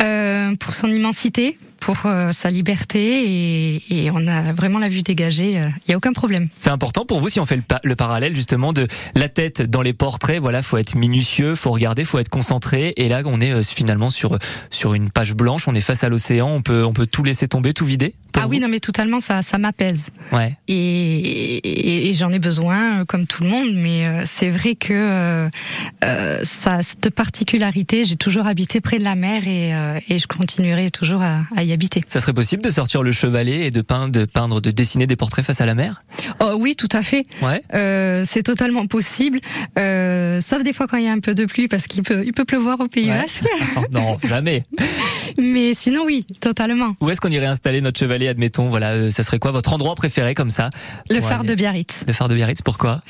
Euh, 0.00 0.54
Pour 0.54 0.72
son 0.72 0.86
immensité 0.86 1.58
pour 1.80 2.06
euh, 2.06 2.32
sa 2.32 2.50
liberté 2.50 3.24
et, 3.24 4.04
et, 4.04 4.10
on 4.10 4.26
a 4.26 4.52
vraiment 4.52 4.78
la 4.78 4.88
vue 4.88 5.02
dégagée. 5.02 5.52
Il 5.52 5.58
euh, 5.58 5.68
n'y 5.88 5.94
a 5.94 5.96
aucun 5.96 6.12
problème. 6.12 6.48
C'est 6.56 6.70
important 6.70 7.04
pour 7.04 7.20
vous 7.20 7.28
si 7.28 7.40
on 7.40 7.46
fait 7.46 7.56
le, 7.56 7.62
le, 7.82 7.96
parallèle 7.96 8.34
justement 8.34 8.72
de 8.72 8.86
la 9.14 9.28
tête 9.28 9.62
dans 9.62 9.82
les 9.82 9.92
portraits. 9.92 10.40
Voilà, 10.40 10.62
faut 10.62 10.76
être 10.76 10.94
minutieux, 10.94 11.54
faut 11.54 11.70
regarder, 11.70 12.04
faut 12.04 12.18
être 12.18 12.28
concentré. 12.28 12.92
Et 12.96 13.08
là, 13.08 13.22
on 13.24 13.40
est 13.40 13.52
euh, 13.52 13.62
finalement 13.62 14.10
sur 14.10 14.38
sur 14.70 14.94
une 14.94 15.10
page 15.10 15.34
blanche. 15.34 15.68
On 15.68 15.74
est 15.74 15.80
face 15.80 16.04
à 16.04 16.08
l'océan. 16.08 16.48
On 16.48 16.62
peut 16.62 16.84
on 16.84 16.92
peut 16.92 17.06
tout 17.06 17.22
laisser 17.22 17.48
tomber, 17.48 17.72
tout 17.72 17.86
vider. 17.86 18.14
Ah 18.40 18.46
oui, 18.48 18.60
non 18.60 18.68
mais 18.68 18.80
totalement, 18.80 19.20
ça 19.20 19.42
ça 19.42 19.58
m'apaise. 19.58 20.10
Ouais. 20.32 20.56
Et 20.68 22.07
j'en 22.18 22.32
ai 22.32 22.38
besoin 22.38 23.04
comme 23.04 23.26
tout 23.26 23.42
le 23.42 23.48
monde, 23.48 23.68
mais 23.74 24.04
c'est 24.26 24.50
vrai 24.50 24.74
que 24.74 24.92
euh, 24.92 26.40
ça 26.42 26.82
cette 26.82 27.10
particularité, 27.10 28.04
j'ai 28.04 28.16
toujours 28.16 28.46
habité 28.46 28.80
près 28.80 28.98
de 28.98 29.04
la 29.04 29.14
mer 29.14 29.46
et, 29.46 29.70
et 30.08 30.18
je 30.18 30.26
continuerai 30.26 30.90
toujours 30.90 31.22
à, 31.22 31.40
à 31.56 31.62
y 31.62 31.72
habiter. 31.72 32.04
Ça 32.06 32.20
serait 32.20 32.32
possible 32.32 32.62
de 32.62 32.70
sortir 32.70 33.02
le 33.02 33.12
chevalet 33.12 33.66
et 33.66 33.70
de 33.70 33.80
peindre, 33.80 34.12
de 34.12 34.24
peindre, 34.24 34.60
de 34.60 34.70
dessiner 34.70 35.06
des 35.06 35.16
portraits 35.16 35.44
face 35.44 35.60
à 35.60 35.66
la 35.66 35.74
mer? 35.74 36.02
Oh 36.40 36.54
oui, 36.58 36.74
tout 36.76 36.88
à 36.92 37.02
fait. 37.02 37.24
Ouais. 37.42 37.62
Euh, 37.74 38.24
c'est 38.26 38.42
totalement 38.42 38.86
possible, 38.86 39.40
euh, 39.78 40.40
sauf 40.40 40.62
des 40.62 40.72
fois 40.72 40.86
quand 40.86 40.96
il 40.96 41.04
y 41.04 41.08
a 41.08 41.12
un 41.12 41.20
peu 41.20 41.34
de 41.34 41.44
pluie 41.44 41.68
parce 41.68 41.86
qu'il 41.86 42.02
peut, 42.02 42.22
il 42.24 42.32
peut 42.32 42.44
pleuvoir 42.44 42.80
au 42.80 42.88
Pays 42.88 43.08
Basque. 43.08 43.44
Ouais. 43.76 43.84
non, 43.92 44.16
jamais. 44.26 44.64
Mais 45.38 45.74
sinon 45.74 46.02
oui, 46.04 46.26
totalement. 46.40 46.94
Où 47.00 47.10
est-ce 47.10 47.20
qu'on 47.20 47.30
irait 47.30 47.46
installer 47.46 47.80
notre 47.80 47.98
chevalet, 47.98 48.28
admettons? 48.28 48.68
Voilà, 48.68 48.92
euh, 48.92 49.10
ça 49.10 49.22
serait 49.22 49.38
quoi 49.38 49.50
votre 49.50 49.72
endroit 49.72 49.94
préféré 49.94 50.34
comme 50.34 50.50
ça? 50.50 50.70
Le 51.10 51.20
phare 51.20 51.40
aller... 51.40 51.50
de 51.50 51.54
Biarritz. 51.54 52.04
Le 52.08 52.14
phare 52.14 52.28
de 52.28 52.34
Biarritz, 52.34 52.62
pourquoi? 52.62 53.02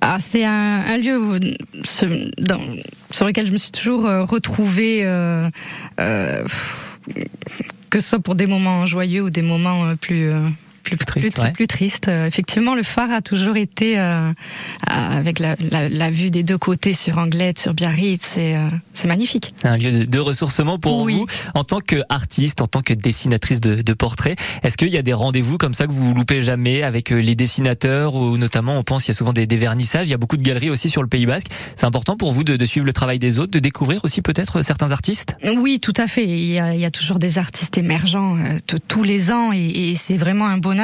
Ah, 0.00 0.18
c'est 0.20 0.44
un, 0.44 0.96
lieu 0.98 1.40
sur 1.82 2.06
lequel 3.26 3.44
je 3.44 3.52
me 3.52 3.58
suis 3.58 3.72
toujours 3.72 4.06
euh, 4.06 4.22
retrouvée. 4.22 5.00
Euh, 5.02 5.50
que 7.90 7.98
ce 7.98 8.08
soit 8.08 8.20
pour 8.20 8.36
des 8.36 8.46
moments 8.46 8.86
joyeux 8.86 9.22
ou 9.22 9.30
des 9.30 9.42
moments 9.42 9.96
plus 9.96 10.30
plus, 10.96 11.06
triste, 11.06 11.32
plus, 11.32 11.42
ouais. 11.42 11.52
plus 11.52 11.66
triste. 11.66 12.08
Effectivement, 12.08 12.74
le 12.74 12.82
phare 12.82 13.10
a 13.10 13.22
toujours 13.22 13.56
été 13.56 13.98
euh, 13.98 14.32
avec 14.86 15.38
la, 15.38 15.56
la, 15.70 15.88
la, 15.88 16.10
vue 16.10 16.30
des 16.30 16.42
deux 16.42 16.58
côtés 16.58 16.92
sur 16.92 17.18
Anglette, 17.18 17.58
sur 17.58 17.74
Biarritz, 17.74 18.22
c'est 18.22 18.56
euh, 18.56 18.68
c'est 18.94 19.08
magnifique. 19.08 19.52
C'est 19.56 19.68
un 19.68 19.76
lieu 19.76 19.92
de, 19.92 20.04
de 20.04 20.18
ressourcement 20.18 20.78
pour 20.78 21.02
oui. 21.02 21.14
vous 21.14 21.26
en 21.54 21.64
tant 21.64 21.80
qu'artiste, 21.80 22.60
en 22.60 22.66
tant 22.66 22.82
que 22.82 22.94
dessinatrice 22.94 23.60
de, 23.60 23.82
de 23.82 23.92
portraits. 23.92 24.38
Est-ce 24.62 24.76
qu'il 24.76 24.88
y 24.88 24.98
a 24.98 25.02
des 25.02 25.12
rendez-vous 25.12 25.58
comme 25.58 25.74
ça 25.74 25.86
que 25.86 25.92
vous 25.92 26.14
loupez 26.14 26.42
jamais 26.42 26.82
avec 26.82 27.10
les 27.10 27.34
dessinateurs 27.34 28.14
ou 28.14 28.36
notamment 28.36 28.76
on 28.76 28.82
pense 28.82 29.06
il 29.06 29.10
y 29.10 29.12
a 29.12 29.14
souvent 29.14 29.32
des, 29.32 29.46
des 29.46 29.56
vernissages, 29.56 30.06
il 30.06 30.10
y 30.10 30.14
a 30.14 30.18
beaucoup 30.18 30.36
de 30.36 30.42
galeries 30.42 30.70
aussi 30.70 30.88
sur 30.88 31.02
le 31.02 31.08
Pays 31.08 31.26
Basque. 31.26 31.48
C'est 31.76 31.86
important 31.86 32.16
pour 32.16 32.32
vous 32.32 32.44
de, 32.44 32.56
de, 32.56 32.64
suivre 32.64 32.86
le 32.86 32.92
travail 32.92 33.18
des 33.18 33.38
autres, 33.38 33.52
de 33.52 33.58
découvrir 33.58 34.04
aussi 34.04 34.22
peut-être 34.22 34.62
certains 34.62 34.92
artistes? 34.92 35.36
Oui, 35.56 35.80
tout 35.80 35.94
à 35.96 36.06
fait. 36.06 36.24
Il 36.24 36.50
y 36.52 36.58
a, 36.58 36.74
il 36.74 36.80
y 36.80 36.84
a 36.84 36.90
toujours 36.90 37.18
des 37.18 37.38
artistes 37.38 37.76
émergents 37.78 38.36
euh, 38.36 38.76
tous 38.88 39.02
les 39.02 39.32
ans 39.32 39.52
et, 39.52 39.90
et 39.90 39.94
c'est 39.94 40.16
vraiment 40.16 40.46
un 40.46 40.58
bonheur 40.58 40.79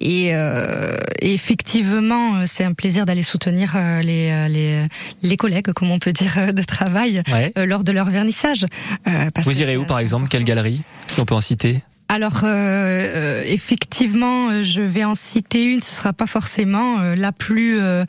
et, 0.00 0.30
euh, 0.32 0.96
effectivement, 1.20 2.46
c'est 2.46 2.64
un 2.64 2.72
plaisir 2.72 3.06
d'aller 3.06 3.22
soutenir 3.22 3.72
euh, 3.76 4.00
les, 4.02 4.48
les, 4.48 4.84
les 5.22 5.36
collègues, 5.36 5.72
comme 5.72 5.90
on 5.90 5.98
peut 5.98 6.12
dire, 6.12 6.52
de 6.52 6.62
travail 6.62 7.22
ouais. 7.32 7.52
euh, 7.58 7.66
lors 7.66 7.84
de 7.84 7.92
leur 7.92 8.08
vernissage. 8.10 8.66
Parce 9.04 9.46
Vous 9.46 9.60
irez 9.60 9.76
où, 9.76 9.84
par 9.84 9.98
exemple? 9.98 10.28
Quelle 10.28 10.44
galerie? 10.44 10.82
Si 11.06 11.20
on 11.20 11.24
peut 11.24 11.34
en 11.34 11.40
citer? 11.40 11.82
Alors 12.10 12.40
euh, 12.42 13.44
effectivement, 13.46 14.64
je 14.64 14.82
vais 14.82 15.04
en 15.04 15.14
citer 15.14 15.64
une. 15.64 15.80
Ce 15.80 15.94
sera 15.94 16.12
pas 16.12 16.26
forcément 16.26 16.98
euh, 16.98 17.14
la 17.14 17.30
plus 17.30 17.78
euh, 17.78 18.04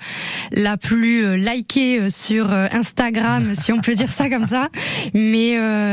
la 0.52 0.76
plus 0.76 1.38
likée 1.38 2.10
sur 2.10 2.50
Instagram, 2.52 3.54
si 3.54 3.72
on 3.72 3.80
peut 3.80 3.94
dire 3.94 4.12
ça 4.12 4.28
comme 4.28 4.48
ça. 4.48 4.70
Mais 5.14 5.52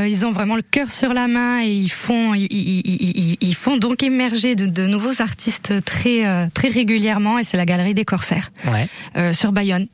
ils 0.08 0.24
ont 0.24 0.32
vraiment 0.32 0.56
le 0.56 0.62
cœur 0.62 0.90
sur 0.90 1.12
la 1.12 1.28
main 1.28 1.60
et 1.62 1.70
ils 1.70 1.90
font 1.90 2.32
ils, 2.32 2.46
ils, 2.50 2.80
ils, 2.86 3.36
ils 3.42 3.54
font 3.54 3.76
donc 3.76 4.02
émerger 4.02 4.54
de, 4.54 4.64
de, 4.64 4.86
nouveaux 4.86 5.20
artistes 5.20 5.84
très 5.84 6.48
très 6.54 6.68
régulièrement. 6.68 7.38
Et 7.38 7.44
c'est 7.44 7.58
la 7.58 7.66
galerie 7.66 7.92
des 7.92 8.06
Corsaires 8.06 8.52
ouais. 8.72 9.34
sur 9.34 9.52
Bayonne. 9.52 9.86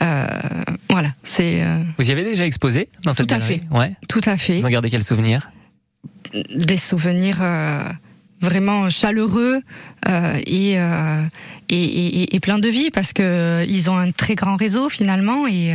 voilà, 0.00 1.08
c'est. 1.24 1.64
Vous 1.98 2.08
y 2.08 2.12
avez 2.12 2.22
déjà 2.22 2.46
exposé 2.46 2.88
dans 3.02 3.12
cette 3.12 3.26
tout 3.26 3.34
galerie 3.34 3.62
à 3.68 3.74
fait. 3.74 3.76
Ouais. 3.76 3.96
Tout 4.08 4.22
à 4.24 4.36
fait. 4.36 4.58
Vous 4.58 4.66
en 4.66 4.70
gardez 4.70 4.88
quel 4.88 5.02
souvenir? 5.02 5.50
Des 6.32 6.76
souvenirs 6.76 7.38
euh, 7.40 7.80
vraiment 8.40 8.90
chaleureux 8.90 9.60
euh, 10.08 10.40
et, 10.46 10.78
euh, 10.78 11.22
et, 11.68 12.34
et, 12.34 12.40
plein 12.40 12.58
de 12.58 12.68
vie 12.68 12.90
parce 12.90 13.12
que 13.12 13.64
ils 13.68 13.90
ont 13.90 13.96
un 13.96 14.12
très 14.12 14.34
grand 14.34 14.56
réseau 14.56 14.88
finalement 14.88 15.46
et, 15.46 15.74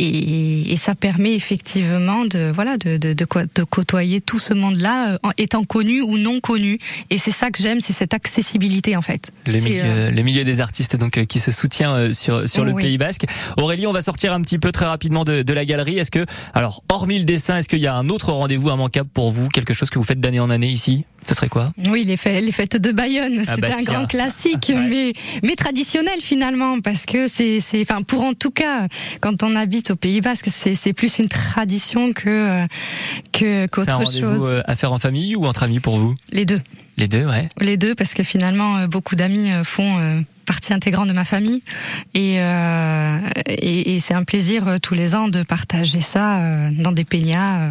et, 0.00 0.72
et, 0.72 0.76
ça 0.76 0.94
permet 0.94 1.34
effectivement 1.34 2.24
de 2.24 2.50
voilà 2.54 2.78
de, 2.78 2.96
de, 2.96 3.12
de, 3.12 3.26
de 3.54 3.62
côtoyer 3.64 4.20
tout 4.20 4.38
ce 4.38 4.54
monde-là 4.54 5.18
en 5.22 5.30
étant 5.36 5.64
connu 5.64 6.00
ou 6.00 6.16
non 6.16 6.40
connu. 6.40 6.78
Et 7.10 7.18
c'est 7.18 7.30
ça 7.30 7.50
que 7.50 7.62
j'aime 7.62 7.80
c'est 7.80 7.92
cette 7.92 8.14
accessibilité 8.14 8.96
en 8.96 9.02
fait. 9.02 9.30
Le 9.46 9.60
milieu, 9.60 9.82
euh... 9.84 10.10
le 10.10 10.22
milieu 10.22 10.44
des 10.44 10.60
artistes 10.60 10.96
donc 10.96 11.18
euh, 11.18 11.24
qui 11.24 11.38
se 11.38 11.50
soutient 11.50 11.94
euh, 11.94 12.12
sur 12.12 12.48
sur 12.48 12.64
le 12.64 12.72
oui. 12.72 12.82
Pays 12.82 12.98
Basque. 12.98 13.26
Aurélie 13.58 13.86
on 13.86 13.92
va 13.92 14.00
sortir 14.00 14.32
un 14.32 14.40
petit 14.40 14.58
peu 14.58 14.72
très 14.72 14.86
rapidement 14.86 15.24
de, 15.24 15.42
de 15.42 15.52
la 15.52 15.64
galerie. 15.64 15.98
Est-ce 15.98 16.10
que 16.10 16.24
alors 16.54 16.82
hormis 16.88 17.18
le 17.18 17.24
dessin 17.24 17.58
est-ce 17.58 17.68
qu'il 17.68 17.80
y 17.80 17.86
a 17.86 17.94
un 17.94 18.08
autre 18.08 18.32
rendez-vous 18.32 18.70
immanquable 18.70 19.10
pour 19.12 19.30
vous? 19.30 19.48
Quelque 19.48 19.74
chose 19.74 19.90
que 19.90 19.98
vous 19.98 20.04
faites 20.04 20.20
d'année 20.20 20.40
en 20.40 20.48
année 20.50 20.68
ici? 20.68 21.04
Ce 21.26 21.34
serait 21.34 21.48
quoi? 21.48 21.72
Oui, 21.86 22.04
les 22.04 22.16
fêtes, 22.16 22.42
les 22.42 22.52
fêtes 22.52 22.76
de 22.76 22.92
Bayonne, 22.92 23.42
ah 23.46 23.52
c'est 23.54 23.60
bah 23.60 23.68
un 23.78 23.82
grand 23.82 24.06
classique, 24.06 24.66
ouais. 24.74 24.88
mais 24.88 25.12
mais 25.42 25.54
traditionnel 25.54 26.18
finalement, 26.20 26.80
parce 26.80 27.04
que 27.04 27.28
c'est 27.28 27.60
c'est, 27.60 27.82
enfin 27.82 28.02
pour 28.02 28.22
en 28.22 28.32
tout 28.32 28.50
cas, 28.50 28.86
quand 29.20 29.42
on 29.42 29.54
habite 29.54 29.89
au 29.90 29.96
Pays 29.96 30.20
Basque, 30.20 30.48
c'est 30.50 30.92
plus 30.92 31.18
une 31.18 31.28
tradition 31.28 32.12
que 32.12 32.66
que 33.32 33.66
qu'autre 33.66 34.04
chose. 34.04 34.14
C'est 34.14 34.24
un 34.24 34.34
chose. 34.34 34.62
à 34.64 34.76
faire 34.76 34.92
en 34.92 34.98
famille 34.98 35.36
ou 35.36 35.46
entre 35.46 35.62
amis 35.62 35.80
pour 35.80 35.98
vous? 35.98 36.14
Les 36.32 36.44
deux. 36.44 36.60
Les 36.96 37.08
deux, 37.08 37.26
ouais. 37.26 37.48
Les 37.60 37.76
deux, 37.76 37.94
parce 37.94 38.14
que 38.14 38.22
finalement, 38.22 38.86
beaucoup 38.86 39.16
d'amis 39.16 39.50
font 39.64 40.24
partie 40.44 40.72
intégrante 40.72 41.08
de 41.08 41.12
ma 41.12 41.24
famille 41.24 41.62
et, 42.14 42.40
euh, 42.40 43.16
et, 43.46 43.94
et 43.94 43.98
c'est 44.00 44.14
un 44.14 44.24
plaisir 44.24 44.78
tous 44.82 44.94
les 44.94 45.14
ans 45.14 45.28
de 45.28 45.42
partager 45.42 46.00
ça 46.00 46.70
dans 46.72 46.92
des 46.92 47.04
peignats 47.04 47.70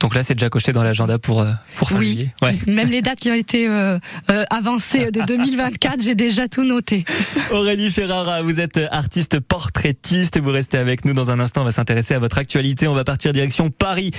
Donc 0.00 0.14
là, 0.14 0.22
c'est 0.22 0.34
déjà 0.34 0.50
coché 0.50 0.72
dans 0.72 0.82
l'agenda 0.82 1.18
pour 1.18 1.40
euh, 1.40 1.52
pour 1.76 1.90
fin 1.90 1.98
oui. 1.98 2.28
Ouais. 2.42 2.54
Même 2.66 2.90
les 2.90 3.02
dates 3.02 3.18
qui 3.18 3.30
ont 3.30 3.34
été 3.34 3.68
euh, 3.68 3.98
euh, 4.30 4.44
avancées 4.50 5.10
de 5.10 5.22
2024, 5.26 6.02
j'ai 6.02 6.14
déjà 6.14 6.48
tout 6.48 6.64
noté. 6.64 7.04
Aurélie 7.50 7.90
Ferrara, 7.90 8.42
vous 8.42 8.60
êtes 8.60 8.78
artiste 8.90 9.40
portraitiste. 9.40 10.40
Vous 10.40 10.50
restez 10.50 10.78
avec 10.78 11.04
nous 11.04 11.14
dans 11.14 11.30
un 11.30 11.40
instant. 11.40 11.62
On 11.62 11.64
va 11.64 11.70
s'intéresser 11.70 12.14
à 12.14 12.18
votre 12.18 12.38
actualité. 12.38 12.88
On 12.88 12.94
va 12.94 13.04
partir 13.04 13.32
direction 13.32 13.70
Paris. 13.70 14.12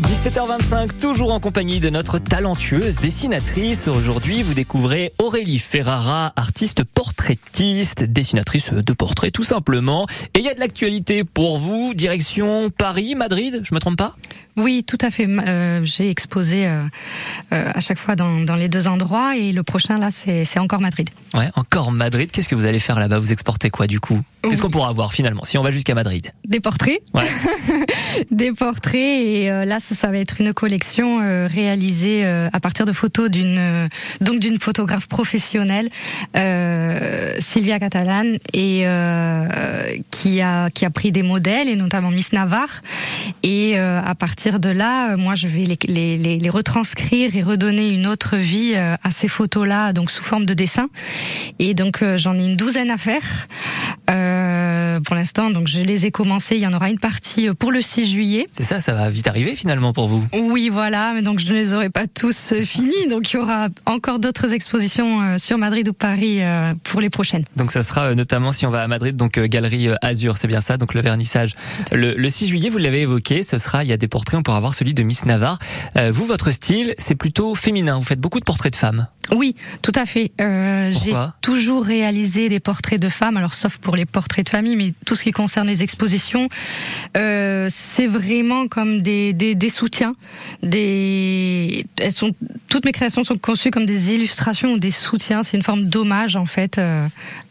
17h25, 0.00 0.98
toujours 0.98 1.32
en 1.32 1.40
compagnie 1.40 1.78
de 1.78 1.90
notre 1.90 2.18
talentueuse 2.18 2.96
dessinatrice. 2.96 3.86
Aujourd'hui, 3.86 4.42
vous 4.42 4.54
découvrez 4.54 5.12
Aurélie 5.18 5.58
Ferrara, 5.58 6.32
artiste 6.36 6.84
portraitiste, 6.84 8.04
dessinatrice 8.04 8.72
de 8.72 8.92
portraits 8.92 9.32
tout 9.32 9.42
simplement. 9.42 10.06
Et 10.34 10.38
il 10.38 10.44
y 10.44 10.48
a 10.48 10.54
de 10.54 10.60
l'actualité 10.60 11.24
pour 11.24 11.58
vous, 11.58 11.92
direction 11.94 12.70
Paris, 12.70 13.14
Madrid, 13.14 13.60
je 13.62 13.74
me 13.74 13.80
trompe 13.80 13.98
pas? 13.98 14.16
Oui, 14.60 14.84
tout 14.86 14.98
à 15.00 15.10
fait. 15.10 15.26
Euh, 15.26 15.80
j'ai 15.84 16.10
exposé 16.10 16.66
euh, 16.66 16.82
euh, 17.52 17.70
à 17.74 17.80
chaque 17.80 17.98
fois 17.98 18.14
dans, 18.14 18.40
dans, 18.40 18.56
les 18.56 18.68
deux 18.68 18.88
endroits 18.88 19.36
et 19.36 19.52
le 19.52 19.62
prochain 19.62 19.98
là, 19.98 20.10
c'est 20.10 20.58
encore 20.58 20.80
Madrid. 20.80 21.08
Ouais, 21.34 21.48
encore 21.54 21.92
Madrid. 21.92 22.30
Qu'est-ce 22.30 22.48
que 22.48 22.54
vous 22.54 22.66
allez 22.66 22.78
faire 22.78 22.98
là-bas? 22.98 23.18
Vous 23.18 23.32
exportez 23.32 23.70
quoi 23.70 23.86
du 23.86 24.00
coup? 24.00 24.20
Qu'est-ce 24.42 24.62
qu'on 24.62 24.70
pourra 24.70 24.92
voir 24.92 25.12
finalement 25.12 25.44
si 25.44 25.58
on 25.58 25.62
va 25.62 25.70
jusqu'à 25.70 25.94
Madrid? 25.94 26.30
Des 26.46 26.60
portraits. 26.60 27.00
Ouais. 27.14 27.26
Des 28.30 28.52
portraits 28.52 28.94
et 28.94 29.48
là, 29.48 29.80
ça, 29.80 29.94
ça, 29.94 30.08
va 30.08 30.18
être 30.18 30.40
une 30.40 30.52
collection 30.52 31.18
réalisée 31.46 32.24
à 32.24 32.60
partir 32.60 32.86
de 32.86 32.92
photos 32.92 33.30
d'une 33.30 33.88
donc 34.20 34.40
d'une 34.40 34.58
photographe 34.58 35.06
professionnelle, 35.06 35.90
Sylvia 37.38 37.78
Catalan, 37.78 38.36
et 38.54 38.84
qui 40.10 40.40
a 40.40 40.70
qui 40.70 40.84
a 40.84 40.90
pris 40.90 41.12
des 41.12 41.22
modèles 41.22 41.68
et 41.68 41.76
notamment 41.76 42.10
Miss 42.10 42.32
Navarre 42.32 42.80
et 43.42 43.78
à 43.78 44.14
partir 44.14 44.49
de 44.58 44.70
là, 44.70 45.12
euh, 45.12 45.16
moi, 45.16 45.34
je 45.34 45.48
vais 45.48 45.64
les, 45.64 46.16
les, 46.16 46.38
les, 46.38 46.50
retranscrire 46.50 47.36
et 47.36 47.42
redonner 47.42 47.90
une 47.90 48.06
autre 48.06 48.36
vie 48.36 48.72
euh, 48.74 48.96
à 49.02 49.10
ces 49.10 49.28
photos-là, 49.28 49.92
donc 49.92 50.10
sous 50.10 50.24
forme 50.24 50.46
de 50.46 50.54
dessin. 50.54 50.88
Et 51.58 51.74
donc, 51.74 52.02
euh, 52.02 52.16
j'en 52.18 52.36
ai 52.36 52.46
une 52.46 52.56
douzaine 52.56 52.90
à 52.90 52.98
faire. 52.98 53.22
Euh, 54.10 54.98
pour 55.00 55.14
l'instant, 55.14 55.50
donc 55.50 55.68
je 55.68 55.80
les 55.80 56.06
ai 56.06 56.10
commencés. 56.10 56.56
Il 56.56 56.62
y 56.62 56.66
en 56.66 56.72
aura 56.72 56.90
une 56.90 56.98
partie 56.98 57.48
pour 57.54 57.70
le 57.70 57.80
6 57.80 58.10
juillet. 58.10 58.46
C'est 58.50 58.64
ça, 58.64 58.80
ça 58.80 58.94
va 58.94 59.08
vite 59.08 59.28
arriver 59.28 59.54
finalement 59.54 59.92
pour 59.92 60.08
vous. 60.08 60.26
Oui, 60.32 60.68
voilà, 60.68 61.12
mais 61.14 61.22
donc 61.22 61.38
je 61.38 61.46
ne 61.46 61.52
les 61.52 61.74
aurai 61.74 61.90
pas 61.90 62.06
tous 62.06 62.54
finis. 62.64 63.08
Donc 63.08 63.30
il 63.32 63.36
y 63.36 63.38
aura 63.38 63.68
encore 63.86 64.18
d'autres 64.18 64.52
expositions 64.52 65.38
sur 65.38 65.58
Madrid 65.58 65.88
ou 65.88 65.92
Paris 65.92 66.40
pour 66.82 67.00
les 67.00 67.10
prochaines. 67.10 67.44
Donc 67.56 67.70
ça 67.70 67.82
sera 67.82 68.14
notamment 68.14 68.52
si 68.52 68.66
on 68.66 68.70
va 68.70 68.82
à 68.82 68.88
Madrid, 68.88 69.14
donc 69.14 69.38
Galerie 69.38 69.88
Azur, 70.02 70.36
c'est 70.38 70.48
bien 70.48 70.60
ça, 70.60 70.76
donc 70.76 70.94
le 70.94 71.00
vernissage. 71.00 71.54
Le, 71.92 72.14
le 72.14 72.28
6 72.28 72.48
juillet, 72.48 72.68
vous 72.68 72.78
l'avez 72.78 73.02
évoqué, 73.02 73.42
ce 73.42 73.58
sera, 73.58 73.84
il 73.84 73.90
y 73.90 73.92
a 73.92 73.96
des 73.96 74.08
portraits 74.08 74.29
on 74.36 74.42
pourra 74.42 74.56
avoir 74.56 74.74
celui 74.74 74.94
de 74.94 75.02
Miss 75.02 75.24
Navarre. 75.26 75.58
Euh, 75.96 76.10
vous, 76.12 76.26
votre 76.26 76.50
style, 76.50 76.94
c'est 76.98 77.14
plutôt 77.14 77.54
féminin. 77.54 77.98
Vous 77.98 78.04
faites 78.04 78.20
beaucoup 78.20 78.40
de 78.40 78.44
portraits 78.44 78.72
de 78.72 78.78
femmes. 78.78 79.06
Oui, 79.32 79.54
tout 79.82 79.92
à 79.94 80.06
fait. 80.06 80.32
Euh, 80.40 80.92
j'ai 81.04 81.14
toujours 81.40 81.84
réalisé 81.84 82.48
des 82.48 82.58
portraits 82.58 83.00
de 83.00 83.08
femmes, 83.08 83.36
alors 83.36 83.54
sauf 83.54 83.76
pour 83.76 83.94
les 83.94 84.06
portraits 84.06 84.44
de 84.44 84.50
famille, 84.50 84.74
mais 84.74 84.92
tout 85.06 85.14
ce 85.14 85.22
qui 85.22 85.30
concerne 85.30 85.68
les 85.68 85.82
expositions, 85.82 86.48
euh, 87.16 87.68
c'est 87.70 88.08
vraiment 88.08 88.66
comme 88.66 89.02
des, 89.02 89.32
des, 89.32 89.54
des, 89.54 89.68
soutiens. 89.68 90.12
Des, 90.62 91.86
elles 92.00 92.12
sont, 92.12 92.32
toutes 92.68 92.84
mes 92.84 92.92
créations 92.92 93.22
sont 93.22 93.38
conçues 93.38 93.70
comme 93.70 93.86
des 93.86 94.14
illustrations 94.14 94.72
ou 94.72 94.78
des 94.78 94.90
soutiens. 94.90 95.44
C'est 95.44 95.56
une 95.56 95.62
forme 95.62 95.84
d'hommage 95.84 96.34
en 96.34 96.46
fait 96.46 96.80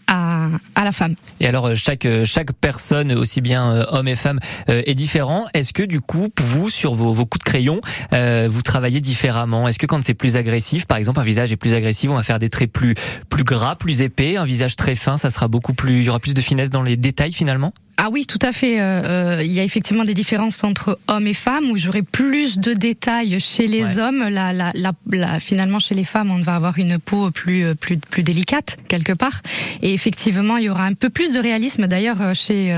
à, 0.10 0.48
à, 0.76 0.84
la 0.84 0.92
femme. 0.92 1.16
Et 1.40 1.48
alors 1.48 1.68
euh, 1.68 1.76
chaque 1.76 2.06
euh, 2.06 2.26
chaque 2.26 2.52
personne, 2.54 3.14
aussi 3.14 3.40
bien 3.42 3.72
euh, 3.72 3.86
homme 3.90 4.08
et 4.08 4.16
femme, 4.16 4.40
est 4.68 4.96
différent. 4.96 5.46
Est-ce 5.54 5.72
que 5.72 5.84
du 5.84 6.02
coup, 6.02 6.30
vous 6.42 6.70
sur 6.70 6.96
vos, 6.96 7.14
vos 7.14 7.26
coups 7.26 7.46
de 7.46 7.50
crayon, 7.50 7.82
vous 8.12 8.62
travaillez 8.62 9.00
différemment? 9.00 9.68
Est-ce 9.68 9.80
que 9.80 9.86
quand 9.86 10.04
c'est 10.04 10.14
plus 10.14 10.36
agressif, 10.36 10.86
par 10.86 10.98
exemple, 10.98 11.20
un 11.20 11.24
visage 11.24 11.52
est 11.52 11.58
plus 11.58 11.74
agressif, 11.74 12.10
on 12.10 12.16
va 12.16 12.24
faire 12.24 12.40
des 12.40 12.50
traits 12.50 12.72
plus 12.72 12.96
plus 13.30 13.44
gras, 13.44 13.76
plus 13.76 14.02
épais, 14.02 14.38
un 14.38 14.46
visage 14.46 14.76
très 14.76 14.96
fin, 14.96 15.18
ça 15.18 15.30
sera 15.30 15.48
beaucoup 15.48 15.74
plus, 15.74 16.00
il 16.00 16.06
y 16.06 16.10
aura 16.10 16.20
plus 16.20 16.34
de 16.34 16.42
finesse 16.42 16.70
dans 16.70 16.84
les 16.84 16.98
détails 16.98 17.34
finalement? 17.34 17.74
Ah 18.02 18.08
oui, 18.10 18.26
tout 18.26 18.40
à 18.42 18.54
fait. 18.54 18.80
Euh, 18.80 19.02
euh, 19.04 19.42
il 19.44 19.52
y 19.52 19.60
a 19.60 19.64
effectivement 19.64 20.06
des 20.06 20.14
différences 20.14 20.64
entre 20.64 20.98
hommes 21.10 21.28
et 21.28 21.34
femmes 21.34 21.70
où 21.70 21.78
j'aurai 21.78 22.02
plus 22.02 22.58
de 22.58 22.74
détails 22.74 23.38
chez 23.42 23.68
les 23.68 23.98
hommes. 23.98 24.30
La, 24.30 24.54
la, 24.54 24.72
la, 24.74 25.40
finalement, 25.42 25.80
chez 25.80 25.96
les 25.96 26.06
femmes, 26.06 26.32
on 26.32 26.42
va 26.42 26.56
avoir 26.56 26.78
une 26.78 26.98
peau 26.98 27.30
plus 27.30 27.66
euh, 27.66 27.76
plus 27.76 27.98
plus 27.98 28.24
délicate 28.24 28.78
quelque 28.88 29.12
part. 29.12 29.42
Et 29.82 29.94
effectivement, 29.94 30.56
il 30.56 30.64
y 30.64 30.70
aura 30.70 30.86
un 30.86 30.94
peu 30.94 31.10
plus 31.10 31.34
de 31.34 31.40
réalisme 31.40 31.88
d'ailleurs 31.88 32.34
chez 32.36 32.74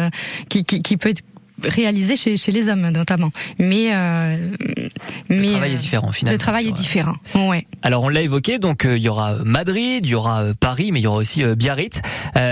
qui, 0.50 0.66
qui, 0.66 0.82
qui 0.82 0.98
peut 0.98 1.10
être 1.10 1.22
réalisé 1.64 2.16
chez, 2.16 2.38
chez 2.38 2.52
les 2.52 2.70
hommes 2.70 2.90
notamment. 2.90 3.32
Mais 3.60 3.90
euh, 3.94 4.38
mais 5.30 5.38
le 5.38 5.52
travail 5.52 5.74
est 5.74 5.78
différent 5.78 6.12
finalement. 6.12 6.34
Le 6.34 6.40
travail 6.40 6.68
est 6.68 6.72
différent. 6.72 7.16
Ouais. 7.36 7.68
Alors 7.82 8.04
on 8.04 8.10
l'a 8.10 8.22
évoqué, 8.22 8.60
donc 8.60 8.86
euh, 8.86 8.98
il 8.98 9.04
y 9.04 9.10
aura 9.10 9.36
Madrid, 9.44 10.06
il 10.06 10.10
y 10.10 10.16
aura 10.16 10.42
euh, 10.42 10.54
Paris, 10.60 10.92
mais 10.92 11.00
il 11.00 11.04
y 11.04 11.08
aura 11.08 11.18
aussi 11.18 11.44
Biarritz. 11.56 12.02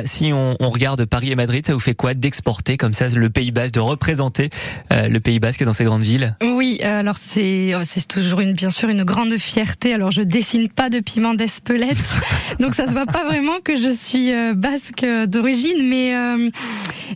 si 0.05 0.31
on, 0.33 0.55
on, 0.59 0.69
regarde 0.69 1.05
Paris 1.05 1.31
et 1.31 1.35
Madrid, 1.35 1.65
ça 1.65 1.73
vous 1.73 1.79
fait 1.79 1.95
quoi 1.95 2.13
d'exporter 2.13 2.77
comme 2.77 2.93
ça 2.93 3.07
le 3.07 3.29
Pays 3.29 3.51
Basque, 3.51 3.73
de 3.73 3.79
représenter 3.79 4.49
le 4.91 5.19
Pays 5.19 5.39
Basque 5.39 5.63
dans 5.63 5.73
ces 5.73 5.83
grandes 5.83 6.03
villes? 6.03 6.35
Oui, 6.41 6.79
alors 6.81 7.17
c'est 7.17 7.73
c'est 7.83 8.07
toujours 8.07 8.39
une 8.39 8.53
bien 8.53 8.69
sûr 8.69 8.89
une 8.89 9.03
grande 9.03 9.37
fierté. 9.37 9.93
Alors 9.93 10.11
je 10.11 10.21
dessine 10.21 10.69
pas 10.69 10.89
de 10.89 10.99
piment 10.99 11.33
d'Espelette, 11.33 11.97
donc 12.59 12.75
ça 12.75 12.87
se 12.87 12.91
voit 12.91 13.05
pas 13.05 13.25
vraiment 13.25 13.59
que 13.63 13.75
je 13.75 13.89
suis 13.89 14.31
basque 14.55 15.05
d'origine, 15.27 15.87
mais 15.87 16.13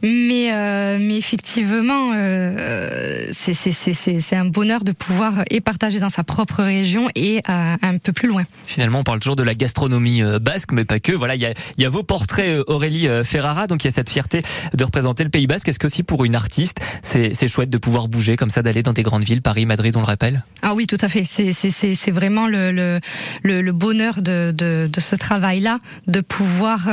mais 0.02 0.98
mais 1.00 1.18
effectivement 1.18 1.83
euh, 1.92 3.28
c'est 3.32 4.36
un 4.36 4.46
bonheur 4.46 4.84
de 4.84 4.92
pouvoir 4.92 5.44
et 5.50 5.62
partager 5.62 6.00
dans 6.00 6.10
sa 6.10 6.24
propre 6.24 6.64
région 6.64 7.10
et 7.16 7.42
euh, 7.50 7.76
un 7.82 7.98
peu 7.98 8.14
plus 8.14 8.28
loin. 8.28 8.44
Finalement, 8.66 9.00
on 9.00 9.04
parle 9.04 9.20
toujours 9.20 9.36
de 9.36 9.44
la 9.44 9.56
gastronomie 9.56 10.22
euh, 10.22 10.40
basque, 10.40 10.72
mais 10.72 10.86
pas 10.86 11.00
que. 11.00 11.12
Voilà, 11.12 11.36
il 11.36 11.42
y 11.42 11.46
a, 11.46 11.54
y 11.78 11.86
a, 11.86 11.90
vos 11.90 12.04
portraits, 12.04 12.62
Aurélie 12.68 13.08
Ferrara, 13.24 13.68
donc 13.68 13.84
il 13.84 13.88
y 13.88 13.90
a 13.90 13.92
cette 13.92 14.10
fierté 14.10 14.42
de 14.74 14.84
représenter 14.84 15.24
le 15.24 15.30
Pays 15.30 15.48
Basque. 15.48 15.68
Est-ce 15.68 15.80
que 15.80 15.88
aussi 15.88 16.04
pour 16.04 16.26
une 16.26 16.36
artiste, 16.36 16.80
c'est 17.02 17.48
chouette 17.48 17.70
de 17.70 17.78
pouvoir 17.78 18.08
bouger 18.08 18.38
comme 18.38 18.50
ça, 18.50 18.62
d'aller 18.62 18.84
dans 18.84 18.94
des 18.94 19.04
grandes 19.04 19.24
villes, 19.24 19.42
Paris, 19.42 19.66
Madrid, 19.66 19.96
on 19.96 20.00
le 20.00 20.06
rappelle? 20.06 20.44
Ah 20.62 20.74
oui, 20.74 20.88
tout 20.88 20.98
à 21.02 21.10
fait. 21.10 21.24
C'est 21.26 22.12
vraiment 22.12 22.48
le, 22.48 22.72
le, 22.72 23.62
le, 23.62 23.72
bonheur 23.72 24.22
de, 24.22 24.52
de, 24.52 24.90
de 24.92 25.00
ce 25.00 25.16
travail-là, 25.16 25.80
de 26.08 26.22
pouvoir 26.22 26.88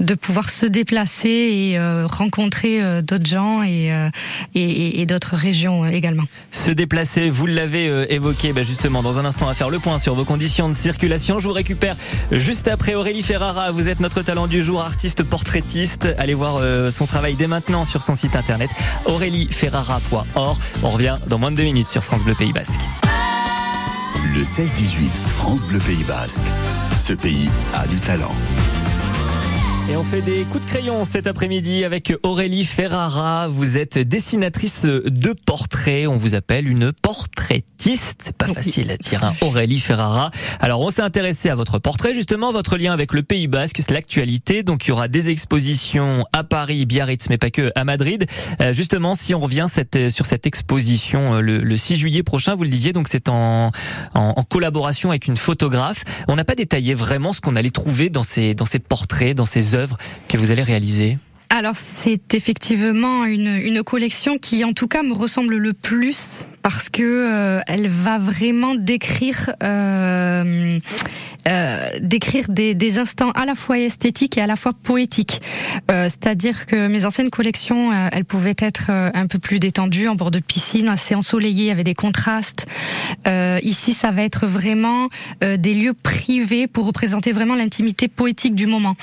de 0.00 0.14
pouvoir 0.14 0.50
se 0.50 0.66
déplacer 0.66 1.28
et 1.28 1.78
rencontrer 2.04 3.02
d'autres 3.02 3.26
gens 3.26 3.62
et 3.62 3.91
euh, 3.92 4.08
et, 4.54 5.04
d'autres 5.06 5.36
régions 5.36 5.84
euh, 5.84 5.88
également. 5.88 6.24
Se 6.50 6.70
déplacer, 6.70 7.28
vous 7.28 7.46
l'avez 7.46 7.88
euh, 7.88 8.12
évoqué 8.12 8.52
bah, 8.52 8.62
justement 8.62 9.02
dans 9.02 9.18
un 9.18 9.24
instant 9.24 9.48
à 9.48 9.54
faire 9.54 9.70
le 9.70 9.78
point 9.78 9.98
sur 9.98 10.14
vos 10.14 10.24
conditions 10.24 10.68
de 10.68 10.74
circulation. 10.74 11.38
Je 11.38 11.46
vous 11.46 11.54
récupère 11.54 11.96
juste 12.30 12.68
après 12.68 12.94
Aurélie 12.94 13.22
Ferrara. 13.22 13.70
Vous 13.70 13.88
êtes 13.88 14.00
notre 14.00 14.22
talent 14.22 14.46
du 14.46 14.62
jour, 14.62 14.82
artiste 14.82 15.22
portraitiste. 15.22 16.08
Allez 16.18 16.34
voir 16.34 16.60
son 16.92 17.06
travail 17.06 17.34
dès 17.34 17.46
maintenant 17.46 17.84
sur 17.84 18.02
son 18.02 18.14
site 18.14 18.36
internet 18.36 18.70
aurélieferrara.org. 19.06 20.58
On 20.82 20.88
revient 20.88 21.16
dans 21.28 21.38
moins 21.38 21.50
de 21.50 21.56
deux 21.56 21.64
minutes 21.64 21.90
sur 21.90 22.04
France 22.04 22.24
Bleu 22.24 22.34
Pays 22.34 22.52
Basque. 22.52 22.80
Le 24.34 24.42
16-18, 24.42 25.12
France 25.26 25.64
Bleu 25.64 25.78
Pays 25.78 26.04
Basque. 26.04 26.42
Ce 26.98 27.12
pays 27.12 27.50
a 27.74 27.86
du 27.86 27.98
talent. 27.98 28.34
Et 29.90 29.96
on 29.96 30.04
fait 30.04 30.22
des 30.22 30.44
coups 30.44 30.64
de 30.64 30.70
crayon 30.70 31.04
cet 31.04 31.26
après-midi 31.26 31.84
avec 31.84 32.14
Aurélie 32.22 32.64
Ferrara. 32.64 33.48
Vous 33.48 33.78
êtes 33.78 33.98
dessinatrice 33.98 34.84
de 34.84 35.32
portraits. 35.32 36.06
On 36.06 36.16
vous 36.16 36.36
appelle 36.36 36.68
une 36.68 36.92
portraitiste. 36.92 38.22
C'est 38.22 38.36
pas 38.36 38.46
facile 38.46 38.92
à 38.92 38.96
dire, 38.96 39.24
hein. 39.24 39.32
Aurélie 39.40 39.80
Ferrara. 39.80 40.30
Alors, 40.60 40.80
on 40.82 40.88
s'est 40.88 41.02
intéressé 41.02 41.48
à 41.48 41.56
votre 41.56 41.80
portrait, 41.80 42.14
justement, 42.14 42.52
votre 42.52 42.76
lien 42.76 42.92
avec 42.92 43.12
le 43.12 43.24
Pays 43.24 43.48
Basque, 43.48 43.78
c'est 43.80 43.90
l'actualité. 43.90 44.62
Donc, 44.62 44.86
il 44.86 44.90
y 44.90 44.92
aura 44.92 45.08
des 45.08 45.30
expositions 45.30 46.24
à 46.32 46.44
Paris, 46.44 46.86
Biarritz, 46.86 47.28
mais 47.28 47.38
pas 47.38 47.50
que 47.50 47.72
à 47.74 47.82
Madrid. 47.84 48.26
Euh, 48.60 48.72
justement, 48.72 49.14
si 49.14 49.34
on 49.34 49.40
revient 49.40 49.66
cette, 49.70 50.10
sur 50.10 50.26
cette 50.26 50.46
exposition 50.46 51.34
euh, 51.34 51.40
le, 51.40 51.76
6 51.76 51.96
juillet 51.96 52.22
prochain, 52.22 52.54
vous 52.54 52.62
le 52.62 52.70
disiez, 52.70 52.92
donc 52.92 53.08
c'est 53.08 53.28
en, 53.28 53.72
en, 54.14 54.44
collaboration 54.44 55.10
avec 55.10 55.26
une 55.26 55.36
photographe. 55.36 56.04
On 56.28 56.36
n'a 56.36 56.44
pas 56.44 56.54
détaillé 56.54 56.94
vraiment 56.94 57.32
ce 57.32 57.40
qu'on 57.40 57.56
allait 57.56 57.70
trouver 57.70 58.10
dans 58.10 58.22
ces, 58.22 58.54
dans 58.54 58.64
ces 58.64 58.78
portraits, 58.78 59.36
dans 59.36 59.44
ces 59.44 59.71
œuvres 59.74 59.96
que 60.28 60.36
vous 60.36 60.50
allez 60.50 60.62
réaliser 60.62 61.18
alors 61.54 61.76
c'est 61.76 62.32
effectivement 62.32 63.26
une, 63.26 63.60
une 63.62 63.82
collection 63.82 64.38
qui 64.38 64.64
en 64.64 64.72
tout 64.72 64.88
cas 64.88 65.02
me 65.02 65.12
ressemble 65.12 65.58
le 65.58 65.74
plus 65.74 66.46
parce 66.62 66.88
que 66.88 67.60
elle 67.66 67.88
va 67.88 68.18
vraiment 68.18 68.74
décrire 68.74 69.50
euh, 69.62 70.78
d'écrire 72.00 72.46
des, 72.48 72.74
des, 72.74 72.98
instants 72.98 73.30
à 73.32 73.46
la 73.46 73.54
fois 73.54 73.78
esthétiques 73.78 74.38
et 74.38 74.40
à 74.40 74.46
la 74.46 74.56
fois 74.56 74.72
poétiques. 74.72 75.40
Euh, 75.90 76.04
C'est-à-dire 76.04 76.66
que 76.66 76.86
mes 76.86 77.04
anciennes 77.04 77.30
collections, 77.30 77.90
euh, 77.90 78.08
elles 78.12 78.24
pouvaient 78.24 78.56
être 78.58 78.86
euh, 78.90 79.10
un 79.14 79.26
peu 79.26 79.38
plus 79.38 79.58
détendues, 79.58 80.08
en 80.08 80.14
bord 80.14 80.30
de 80.30 80.38
piscine, 80.38 80.88
assez 80.88 81.14
ensoleillées, 81.14 81.70
avec 81.70 81.84
des 81.84 81.94
contrastes. 81.94 82.66
Euh, 83.72 83.82
ici, 83.82 83.94
ça 83.94 84.10
va 84.10 84.22
être 84.22 84.46
vraiment 84.46 85.08
des 85.40 85.74
lieux 85.74 85.94
privés 85.94 86.66
pour 86.66 86.86
représenter 86.86 87.32
vraiment 87.32 87.54
l'intimité 87.54 88.08
poétique 88.08 88.54
du 88.54 88.66
moment. 88.66 88.96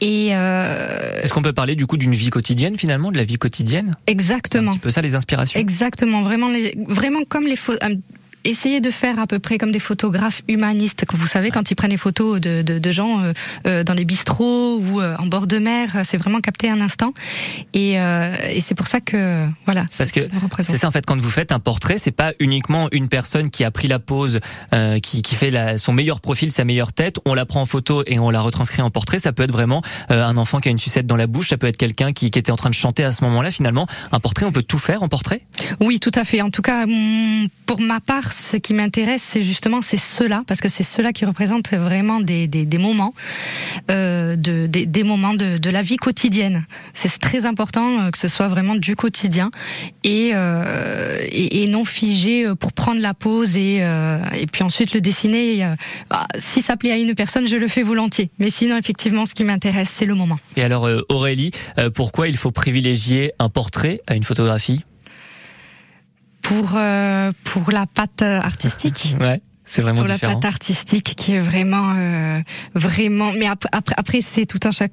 Et 0.00 0.28
est-ce 0.28 1.32
qu'on 1.32 1.42
peut 1.42 1.52
parler 1.52 1.74
du 1.76 1.86
coup 1.86 1.96
d'une 1.96 2.14
vie 2.14 2.30
quotidienne 2.30 2.76
finalement, 2.76 3.10
de 3.10 3.16
la 3.16 3.24
vie 3.24 3.38
quotidienne? 3.38 3.96
Exactement. 4.06 4.70
Un 4.70 4.74
petit 4.74 4.80
peu 4.80 4.90
ça, 4.90 5.00
les 5.00 5.14
inspirations. 5.14 5.58
Exactement, 5.58 6.22
vraiment, 6.22 6.48
les, 6.48 6.74
vraiment 6.88 7.20
comme 7.28 7.46
les 7.46 7.56
photos 7.56 7.80
essayer 8.44 8.80
de 8.80 8.90
faire 8.90 9.18
à 9.18 9.26
peu 9.26 9.38
près 9.38 9.58
comme 9.58 9.70
des 9.70 9.78
photographes 9.78 10.42
humanistes. 10.48 11.04
Vous 11.12 11.26
savez, 11.26 11.50
quand 11.50 11.70
ils 11.70 11.74
prennent 11.74 11.90
des 11.90 11.96
photos 11.96 12.40
de, 12.40 12.62
de, 12.62 12.78
de 12.78 12.92
gens 12.92 13.20
euh, 13.20 13.32
euh 13.66 13.84
dans 13.84 13.94
les 13.94 14.04
bistrots 14.04 14.78
ou 14.78 15.00
euh, 15.00 15.16
en 15.18 15.26
bord 15.26 15.46
de 15.46 15.58
mer, 15.58 16.02
c'est 16.04 16.16
vraiment 16.16 16.40
capté 16.40 16.70
un 16.70 16.80
instant. 16.80 17.14
Et, 17.74 18.00
euh, 18.00 18.34
et 18.48 18.60
c'est 18.60 18.74
pour 18.74 18.86
ça 18.88 19.00
que 19.00 19.46
voilà. 19.64 19.84
Parce 19.98 20.12
que 20.12 20.20
c'est 20.60 20.76
ça 20.76 20.88
en 20.88 20.90
fait 20.90 21.04
quand 21.06 21.20
vous 21.20 21.30
faites 21.30 21.52
un 21.52 21.58
portrait, 21.60 21.98
c'est 21.98 22.10
pas 22.10 22.32
uniquement 22.38 22.88
une 22.92 23.08
personne 23.08 23.50
qui 23.50 23.64
a 23.64 23.70
pris 23.70 23.88
la 23.88 23.98
pose, 23.98 24.40
euh, 24.72 24.98
qui, 24.98 25.22
qui 25.22 25.34
fait 25.34 25.50
la, 25.50 25.78
son 25.78 25.92
meilleur 25.92 26.20
profil, 26.20 26.50
sa 26.50 26.64
meilleure 26.64 26.92
tête. 26.92 27.16
On 27.24 27.34
la 27.34 27.46
prend 27.46 27.60
en 27.60 27.66
photo 27.66 28.02
et 28.06 28.18
on 28.18 28.30
la 28.30 28.40
retranscrit 28.40 28.82
en 28.82 28.90
portrait. 28.90 29.18
Ça 29.18 29.32
peut 29.32 29.42
être 29.42 29.52
vraiment 29.52 29.82
un 30.08 30.36
enfant 30.36 30.60
qui 30.60 30.68
a 30.68 30.70
une 30.70 30.78
sucette 30.78 31.06
dans 31.06 31.16
la 31.16 31.26
bouche. 31.26 31.50
Ça 31.50 31.56
peut 31.56 31.66
être 31.66 31.76
quelqu'un 31.76 32.12
qui, 32.12 32.30
qui 32.30 32.38
était 32.38 32.52
en 32.52 32.56
train 32.56 32.70
de 32.70 32.74
chanter 32.74 33.04
à 33.04 33.10
ce 33.12 33.24
moment-là. 33.24 33.50
Finalement, 33.50 33.86
un 34.10 34.20
portrait, 34.20 34.46
on 34.46 34.52
peut 34.52 34.62
tout 34.62 34.78
faire 34.78 35.02
en 35.02 35.08
portrait? 35.08 35.42
Oui, 35.80 36.00
tout 36.00 36.12
à 36.14 36.24
fait. 36.24 36.42
En 36.42 36.50
tout 36.50 36.62
cas, 36.62 36.86
pour 37.66 37.80
ma 37.80 38.00
part 38.00 38.31
ce 38.32 38.56
qui 38.56 38.74
m'intéresse, 38.74 39.22
c'est 39.22 39.42
justement 39.42 39.82
c'est 39.82 39.96
cela, 39.96 40.42
parce 40.46 40.60
que 40.60 40.68
c'est 40.68 40.82
cela 40.82 41.12
qui 41.12 41.24
représente 41.24 41.72
vraiment 41.72 42.20
des, 42.20 42.46
des, 42.46 42.64
des 42.64 42.78
moments, 42.78 43.14
euh, 43.90 44.36
de, 44.36 45.02
moments 45.02 45.32
la 45.32 45.82
vie 45.82 45.96
quotidienne. 45.96 46.64
C'est 46.94 47.18
très 47.18 47.46
important 47.46 48.00
euh, 48.00 48.10
que 48.10 48.18
ce 48.18 48.28
soit 48.28 48.48
vraiment 48.48 48.74
du 48.74 48.96
quotidien 48.96 49.50
et, 50.04 50.30
euh, 50.34 51.18
non 51.68 51.84
figé 51.84 52.46
pour 52.58 52.72
prendre 52.72 53.00
la 53.00 53.14
pause 53.14 53.56
et, 53.56 53.82
puis 54.52 54.62
ensuite 54.62 54.92
le 54.92 55.00
dessiner. 55.00 55.74
Bah, 56.10 56.26
si 56.36 56.60
ça 56.60 56.76
plaît 56.76 56.92
à 56.92 56.96
une 56.96 57.14
personne, 57.14 57.46
je 57.46 57.56
le 57.56 57.68
fais 57.68 57.82
volontiers. 57.82 58.30
Mais 58.38 58.50
sinon, 58.50 58.76
effectivement, 58.76 59.24
ce 59.26 59.34
qui 59.34 59.44
m'intéresse, 59.44 59.88
c'est 59.90 60.06
le 60.06 60.14
moment. 60.14 60.38
Et 60.56 60.62
alors, 60.62 60.88
Aurélie, 61.08 61.52
pourquoi 61.94 62.28
il 62.28 62.36
faut 62.36 62.50
privilégier 62.50 63.32
un 63.38 63.48
portrait 63.48 64.00
à 64.06 64.16
une 64.16 64.24
photographie? 64.24 64.84
Pour 66.42 66.72
euh, 66.76 67.32
pour 67.44 67.70
la 67.70 67.86
patte 67.86 68.22
artistique. 68.22 69.16
ouais. 69.20 69.40
C'est 69.64 69.80
vraiment 69.80 70.00
pour 70.00 70.08
la 70.08 70.18
patte 70.18 70.44
artistique 70.44 71.14
qui 71.14 71.34
est 71.34 71.40
vraiment 71.40 71.94
euh, 71.96 72.40
vraiment 72.74 73.32
mais 73.32 73.46
après 73.46 73.70
après 73.96 74.20
c'est 74.20 74.44
tout 74.44 74.58
un 74.64 74.70
chaque 74.70 74.92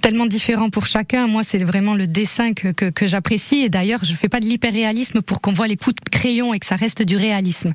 tellement 0.00 0.26
différent 0.26 0.70
pour 0.70 0.86
chacun. 0.86 1.26
Moi, 1.26 1.42
c'est 1.44 1.62
vraiment 1.62 1.94
le 1.94 2.06
dessin 2.06 2.52
que, 2.54 2.68
que, 2.72 2.86
que 2.86 3.06
j'apprécie. 3.06 3.60
Et 3.60 3.68
d'ailleurs, 3.68 4.04
je 4.04 4.14
fais 4.14 4.28
pas 4.28 4.40
de 4.40 4.46
l'hyperréalisme 4.46 5.22
pour 5.22 5.40
qu'on 5.40 5.52
voit 5.52 5.68
les 5.68 5.76
coups 5.76 5.96
de 5.96 6.10
crayon 6.10 6.52
et 6.54 6.58
que 6.58 6.66
ça 6.66 6.76
reste 6.76 7.02
du 7.02 7.16
réalisme. 7.16 7.72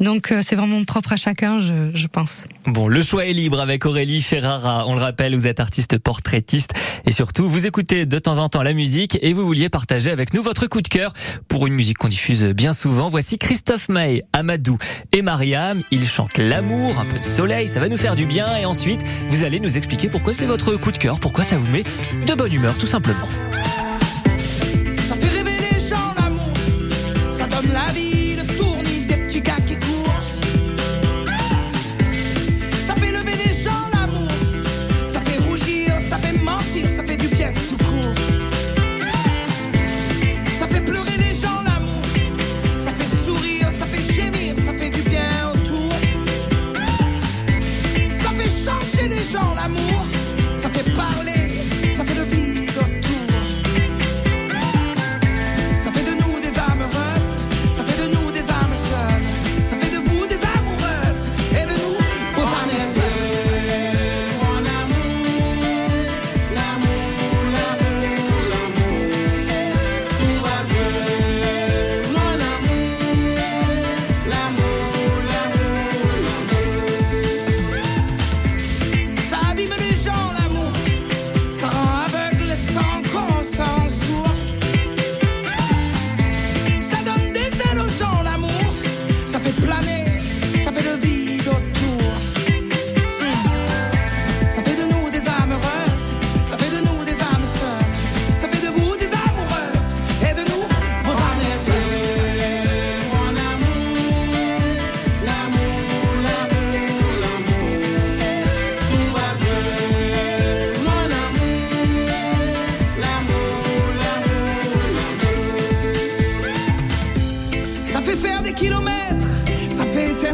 Donc, 0.00 0.32
euh, 0.32 0.40
c'est 0.42 0.56
vraiment 0.56 0.82
propre 0.84 1.12
à 1.12 1.16
chacun, 1.16 1.60
je, 1.60 1.90
je, 1.94 2.06
pense. 2.06 2.44
Bon, 2.66 2.88
le 2.88 3.02
choix 3.02 3.26
est 3.26 3.32
libre 3.32 3.60
avec 3.60 3.84
Aurélie 3.84 4.22
Ferrara. 4.22 4.86
On 4.86 4.94
le 4.94 5.00
rappelle, 5.00 5.34
vous 5.34 5.46
êtes 5.46 5.60
artiste 5.60 5.98
portraitiste 5.98 6.72
et 7.04 7.10
surtout, 7.10 7.48
vous 7.48 7.66
écoutez 7.66 8.06
de 8.06 8.18
temps 8.18 8.38
en 8.38 8.48
temps 8.48 8.62
la 8.62 8.72
musique 8.72 9.18
et 9.20 9.32
vous 9.32 9.44
vouliez 9.44 9.68
partager 9.68 10.10
avec 10.10 10.34
nous 10.34 10.42
votre 10.42 10.66
coup 10.66 10.82
de 10.82 10.88
cœur 10.88 11.12
pour 11.48 11.66
une 11.66 11.74
musique 11.74 11.98
qu'on 11.98 12.08
diffuse 12.08 12.44
bien 12.44 12.72
souvent. 12.72 13.08
Voici 13.08 13.38
Christophe 13.38 13.88
Maé, 13.88 14.22
Amadou 14.32 14.78
et 15.12 15.22
Mariam. 15.22 15.82
Ils 15.90 16.06
chantent 16.06 16.38
l'amour, 16.38 16.98
un 17.00 17.06
peu 17.06 17.18
de 17.18 17.24
soleil, 17.24 17.68
ça 17.68 17.80
va 17.80 17.88
nous 17.88 17.96
faire 17.96 18.14
du 18.14 18.24
bien. 18.24 18.56
Et 18.56 18.64
ensuite, 18.64 19.02
vous 19.30 19.44
allez 19.44 19.60
nous 19.60 19.76
expliquer 19.76 20.08
pourquoi 20.08 20.32
c'est 20.32 20.46
votre 20.46 20.76
coup 20.76 20.92
de 20.92 20.98
cœur, 20.98 21.20
pourquoi 21.20 21.44
ça 21.44 21.55
vous 21.56 21.68
met 21.68 21.84
de 22.26 22.34
bonne 22.34 22.52
humeur 22.52 22.76
tout 22.78 22.86
simplement. 22.86 23.28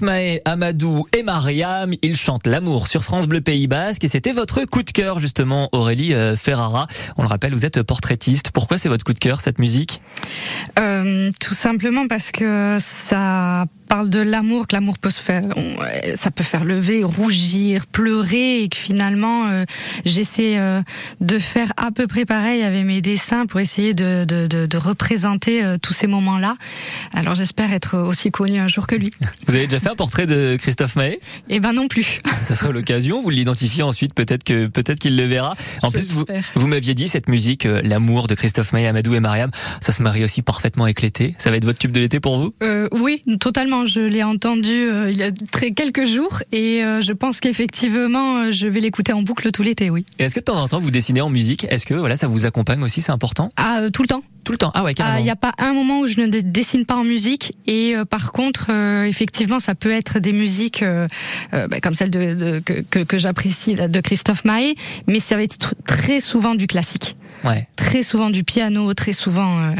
Mahé, 0.00 0.42
Amadou 0.44 1.06
et 1.16 1.22
Mariam, 1.22 1.94
ils 2.02 2.16
chantent 2.16 2.46
l'amour 2.46 2.88
sur 2.88 3.04
France 3.04 3.26
Bleu 3.26 3.40
Pays 3.40 3.66
Basque 3.66 4.02
et 4.04 4.08
c'était 4.08 4.32
votre 4.32 4.64
coup 4.64 4.82
de 4.82 4.90
cœur 4.90 5.18
justement 5.20 5.68
Aurélie 5.72 6.12
euh, 6.12 6.34
Ferrara. 6.34 6.86
On 7.16 7.22
le 7.22 7.28
rappelle, 7.28 7.52
vous 7.52 7.64
êtes 7.64 7.82
portraitiste. 7.82 8.50
Pourquoi 8.50 8.78
c'est 8.78 8.88
votre 8.88 9.04
coup 9.04 9.12
de 9.12 9.18
cœur 9.18 9.40
cette 9.40 9.58
musique? 9.58 10.00
Euh, 10.78 11.30
Tout 11.40 11.54
simplement 11.54 12.08
parce 12.08 12.32
que 12.32 12.78
ça 12.80 13.66
parle 13.86 14.10
de 14.10 14.20
l'amour, 14.20 14.66
que 14.66 14.76
l'amour 14.76 14.98
peut 14.98 15.10
se 15.10 15.20
faire, 15.20 15.44
ça 16.16 16.30
peut 16.30 16.44
faire 16.44 16.64
lever, 16.64 17.04
rougir, 17.04 17.86
pleurer, 17.86 18.62
et 18.62 18.68
que 18.68 18.76
finalement 18.76 19.46
euh, 19.46 19.64
j'essaie 20.04 20.58
euh, 20.58 20.82
de 21.20 21.38
faire 21.38 21.72
à 21.76 21.90
peu 21.90 22.06
près 22.06 22.24
pareil 22.24 22.62
avec 22.62 22.84
mes 22.84 23.00
dessins 23.00 23.46
pour 23.46 23.60
essayer 23.60 23.94
de, 23.94 24.24
de, 24.24 24.46
de, 24.46 24.66
de 24.66 24.76
représenter 24.76 25.64
euh, 25.64 25.76
tous 25.80 25.92
ces 25.92 26.06
moments-là. 26.06 26.56
Alors 27.14 27.34
j'espère 27.34 27.72
être 27.72 27.96
aussi 27.98 28.30
connu 28.30 28.58
un 28.58 28.68
jour 28.68 28.86
que 28.86 28.96
lui. 28.96 29.10
Vous 29.46 29.54
avez 29.54 29.64
déjà 29.66 29.80
fait 29.80 29.90
un 29.90 29.94
portrait 29.94 30.26
de 30.26 30.56
Christophe 30.58 30.96
Mahé 30.96 31.20
Eh 31.48 31.60
ben 31.60 31.72
non 31.72 31.88
plus. 31.88 32.18
Ça 32.42 32.54
serait 32.54 32.72
l'occasion. 32.72 33.22
Vous 33.22 33.30
l'identifiez 33.30 33.82
ensuite, 33.82 34.14
peut-être 34.14 34.44
que 34.44 34.66
peut-être 34.66 34.98
qu'il 34.98 35.16
le 35.16 35.24
verra. 35.26 35.54
En 35.82 35.90
plus, 35.90 36.12
vous, 36.12 36.24
vous 36.54 36.66
m'aviez 36.66 36.94
dit 36.94 37.08
cette 37.08 37.28
musique, 37.28 37.64
l'amour 37.64 38.26
de 38.26 38.34
Christophe 38.34 38.72
Mahé, 38.72 38.86
Amadou 38.88 39.14
et 39.14 39.20
Mariam, 39.20 39.50
ça 39.80 39.92
se 39.92 40.02
marie 40.02 40.24
aussi 40.24 40.42
parfaitement 40.42 40.84
avec 40.84 41.02
l'été. 41.02 41.34
Ça 41.38 41.50
va 41.50 41.56
être 41.56 41.64
votre 41.64 41.78
tube 41.78 41.92
de 41.92 42.00
l'été 42.00 42.20
pour 42.20 42.38
vous? 42.38 42.54
Oui, 42.92 43.22
totalement 43.40 43.75
je 43.84 44.00
l'ai 44.00 44.22
entendu 44.22 44.70
euh, 44.70 45.10
il 45.10 45.16
y 45.16 45.22
a 45.22 45.30
très 45.50 45.72
quelques 45.72 46.06
jours 46.06 46.42
et 46.52 46.82
euh, 46.82 47.02
je 47.02 47.12
pense 47.12 47.40
qu'effectivement 47.40 48.38
euh, 48.38 48.52
je 48.52 48.66
vais 48.66 48.80
l'écouter 48.80 49.12
en 49.12 49.22
boucle 49.22 49.50
tout 49.50 49.62
l'été, 49.62 49.90
oui. 49.90 50.06
Est-ce 50.18 50.34
que 50.34 50.40
de 50.40 50.44
temps 50.44 50.56
en 50.56 50.68
temps 50.68 50.78
vous 50.78 50.90
dessinez 50.90 51.20
en 51.20 51.28
musique? 51.28 51.66
Est-ce 51.68 51.84
que 51.84 51.94
voilà 51.94 52.16
ça 52.16 52.28
vous 52.28 52.46
accompagne 52.46 52.82
aussi 52.82 53.02
C'est 53.02 53.12
important? 53.12 53.50
Ah 53.56 53.82
tout 53.92 54.02
le 54.02 54.08
temps. 54.08 54.22
Tout 54.44 54.52
le 54.52 54.58
temps? 54.58 54.70
Ah 54.74 54.84
ouais, 54.84 54.94
carrément. 54.94 55.18
Il 55.18 55.24
n'y 55.24 55.30
a 55.30 55.36
pas 55.36 55.52
un 55.58 55.72
moment 55.72 56.00
où 56.00 56.06
je 56.06 56.20
ne 56.20 56.28
dessine 56.28 56.86
pas 56.86 56.94
en 56.94 57.02
musique 57.02 57.52
et 57.66 57.94
par 58.08 58.30
contre 58.30 58.70
effectivement 59.04 59.58
ça 59.58 59.74
peut 59.74 59.90
être 59.90 60.20
des 60.20 60.32
musiques 60.32 60.84
bah, 61.52 61.80
comme 61.82 61.94
celle 61.94 62.10
de, 62.10 62.60
que, 62.64 62.82
que, 62.88 63.00
que 63.00 63.18
j'apprécie 63.18 63.74
de 63.74 64.00
Christophe 64.00 64.44
Maé, 64.44 64.76
mais 65.08 65.18
ça 65.18 65.34
va 65.34 65.42
être 65.42 65.74
très 65.84 66.20
souvent 66.20 66.54
du 66.54 66.68
classique. 66.68 67.16
Ouais. 67.44 67.68
Très 67.76 68.02
souvent 68.02 68.30
du 68.30 68.44
piano, 68.44 68.92
très 68.94 69.12
souvent. 69.12 69.58
Euh... 69.60 69.74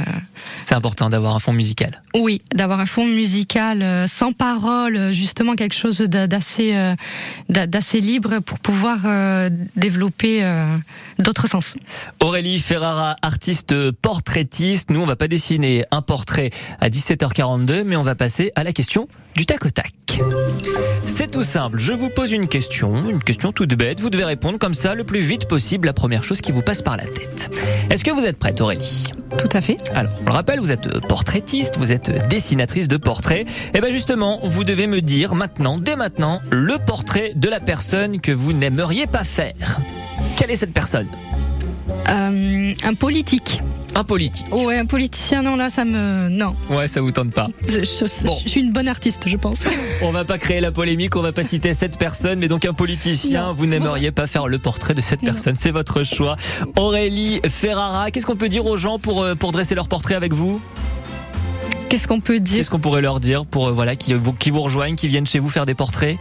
C'est 0.62 0.74
important 0.74 1.08
d'avoir 1.08 1.34
un 1.34 1.38
fond 1.38 1.52
musical. 1.52 2.02
Oui, 2.14 2.42
d'avoir 2.54 2.80
un 2.80 2.86
fond 2.86 3.06
musical 3.06 3.82
euh, 3.82 4.06
sans 4.06 4.32
parole, 4.32 5.12
justement 5.12 5.54
quelque 5.54 5.74
chose 5.74 5.98
d'assez 5.98 6.74
euh, 6.74 6.94
d'assez 7.48 8.00
libre 8.00 8.40
pour 8.40 8.58
pouvoir 8.58 8.98
développer 9.76 10.42
d'autres 11.18 11.48
sens. 11.48 11.74
Aurélie 12.20 12.58
Ferrara, 12.58 13.16
artiste 13.22 13.90
portraitiste. 13.92 14.90
Nous, 14.90 15.00
on 15.00 15.06
va 15.06 15.16
pas 15.16 15.28
dessiner 15.28 15.84
un 15.90 16.02
portrait 16.02 16.50
à 16.80 16.88
17h42, 16.88 17.82
mais 17.84 17.96
on 17.96 18.02
va 18.02 18.14
passer 18.14 18.52
à 18.56 18.64
la 18.64 18.72
question 18.72 19.08
du 19.34 19.46
tac 19.46 19.64
au 19.64 19.70
tac. 19.70 19.92
C'est 21.04 21.30
tout 21.30 21.42
simple, 21.42 21.78
je 21.78 21.92
vous 21.92 22.10
pose 22.10 22.32
une 22.32 22.48
question, 22.48 23.08
une 23.08 23.22
question 23.22 23.52
toute 23.52 23.74
bête, 23.74 24.00
vous 24.00 24.10
devez 24.10 24.24
répondre 24.24 24.58
comme 24.58 24.74
ça 24.74 24.94
le 24.94 25.04
plus 25.04 25.20
vite 25.20 25.46
possible 25.46 25.86
la 25.86 25.92
première 25.92 26.24
chose 26.24 26.40
qui 26.40 26.52
vous 26.52 26.62
passe 26.62 26.82
par 26.82 26.96
la 26.96 27.04
tête. 27.04 27.45
Est-ce 27.90 28.04
que 28.04 28.10
vous 28.10 28.24
êtes 28.24 28.38
prête 28.38 28.60
Aurélie? 28.60 29.10
Tout 29.38 29.48
à 29.52 29.60
fait. 29.60 29.76
Alors, 29.94 30.12
on 30.22 30.26
le 30.26 30.32
rappelle, 30.32 30.60
vous 30.60 30.72
êtes 30.72 31.06
portraitiste, 31.06 31.76
vous 31.78 31.92
êtes 31.92 32.10
dessinatrice 32.28 32.88
de 32.88 32.96
portraits. 32.96 33.46
Et 33.48 33.70
eh 33.74 33.80
bien 33.80 33.90
justement, 33.90 34.40
vous 34.44 34.64
devez 34.64 34.86
me 34.86 35.00
dire 35.00 35.34
maintenant, 35.34 35.78
dès 35.78 35.96
maintenant, 35.96 36.40
le 36.50 36.78
portrait 36.78 37.32
de 37.34 37.48
la 37.48 37.60
personne 37.60 38.20
que 38.20 38.32
vous 38.32 38.52
n'aimeriez 38.52 39.06
pas 39.06 39.24
faire. 39.24 39.80
Quelle 40.36 40.50
est 40.50 40.56
cette 40.56 40.72
personne? 40.72 41.08
Euh, 42.08 42.72
Un 42.84 42.94
politique. 42.94 43.62
Un 43.96 44.04
politique. 44.04 44.44
Ouais, 44.52 44.76
un 44.76 44.84
politicien, 44.84 45.40
non, 45.40 45.56
là, 45.56 45.70
ça 45.70 45.86
me. 45.86 46.28
Non. 46.28 46.54
Ouais, 46.68 46.86
ça 46.86 47.00
vous 47.00 47.12
tente 47.12 47.32
pas. 47.32 47.48
Je, 47.66 47.82
suis 47.82 48.60
une 48.60 48.70
bonne 48.70 48.88
artiste, 48.88 49.26
je 49.26 49.38
pense. 49.38 49.64
on 50.02 50.10
va 50.10 50.26
pas 50.26 50.36
créer 50.36 50.60
la 50.60 50.70
polémique, 50.70 51.16
on 51.16 51.22
va 51.22 51.32
pas 51.32 51.44
citer 51.44 51.72
cette 51.72 51.96
personne, 51.96 52.38
mais 52.38 52.48
donc 52.48 52.66
un 52.66 52.74
politicien, 52.74 53.52
vous 53.52 53.64
n'aimeriez 53.64 54.10
pas 54.10 54.26
faire 54.26 54.48
le 54.48 54.58
portrait 54.58 54.92
de 54.92 55.00
cette 55.00 55.22
personne, 55.22 55.56
c'est 55.56 55.70
votre 55.70 56.02
choix. 56.02 56.36
Aurélie 56.76 57.40
Ferrara, 57.48 58.10
qu'est-ce 58.10 58.26
qu'on 58.26 58.36
peut 58.36 58.50
dire 58.50 58.66
aux 58.66 58.76
gens 58.76 58.98
pour, 58.98 59.22
euh, 59.22 59.34
pour 59.34 59.50
dresser 59.50 59.74
leur 59.74 59.88
portrait 59.88 60.14
avec 60.14 60.34
vous? 60.34 60.60
Qu'est-ce 61.88 62.08
qu'on 62.08 62.20
peut 62.20 62.40
dire 62.40 62.58
Qu'est-ce 62.58 62.70
qu'on 62.70 62.80
pourrait 62.80 63.02
leur 63.02 63.20
dire 63.20 63.46
pour 63.46 63.68
euh, 63.68 63.72
voilà 63.72 63.96
qui 63.96 64.14
vous, 64.14 64.32
qui 64.32 64.50
vous 64.50 64.60
rejoignent, 64.60 64.96
qui 64.96 65.08
viennent 65.08 65.26
chez 65.26 65.38
vous 65.38 65.48
faire 65.48 65.66
des 65.66 65.74
portraits 65.74 66.16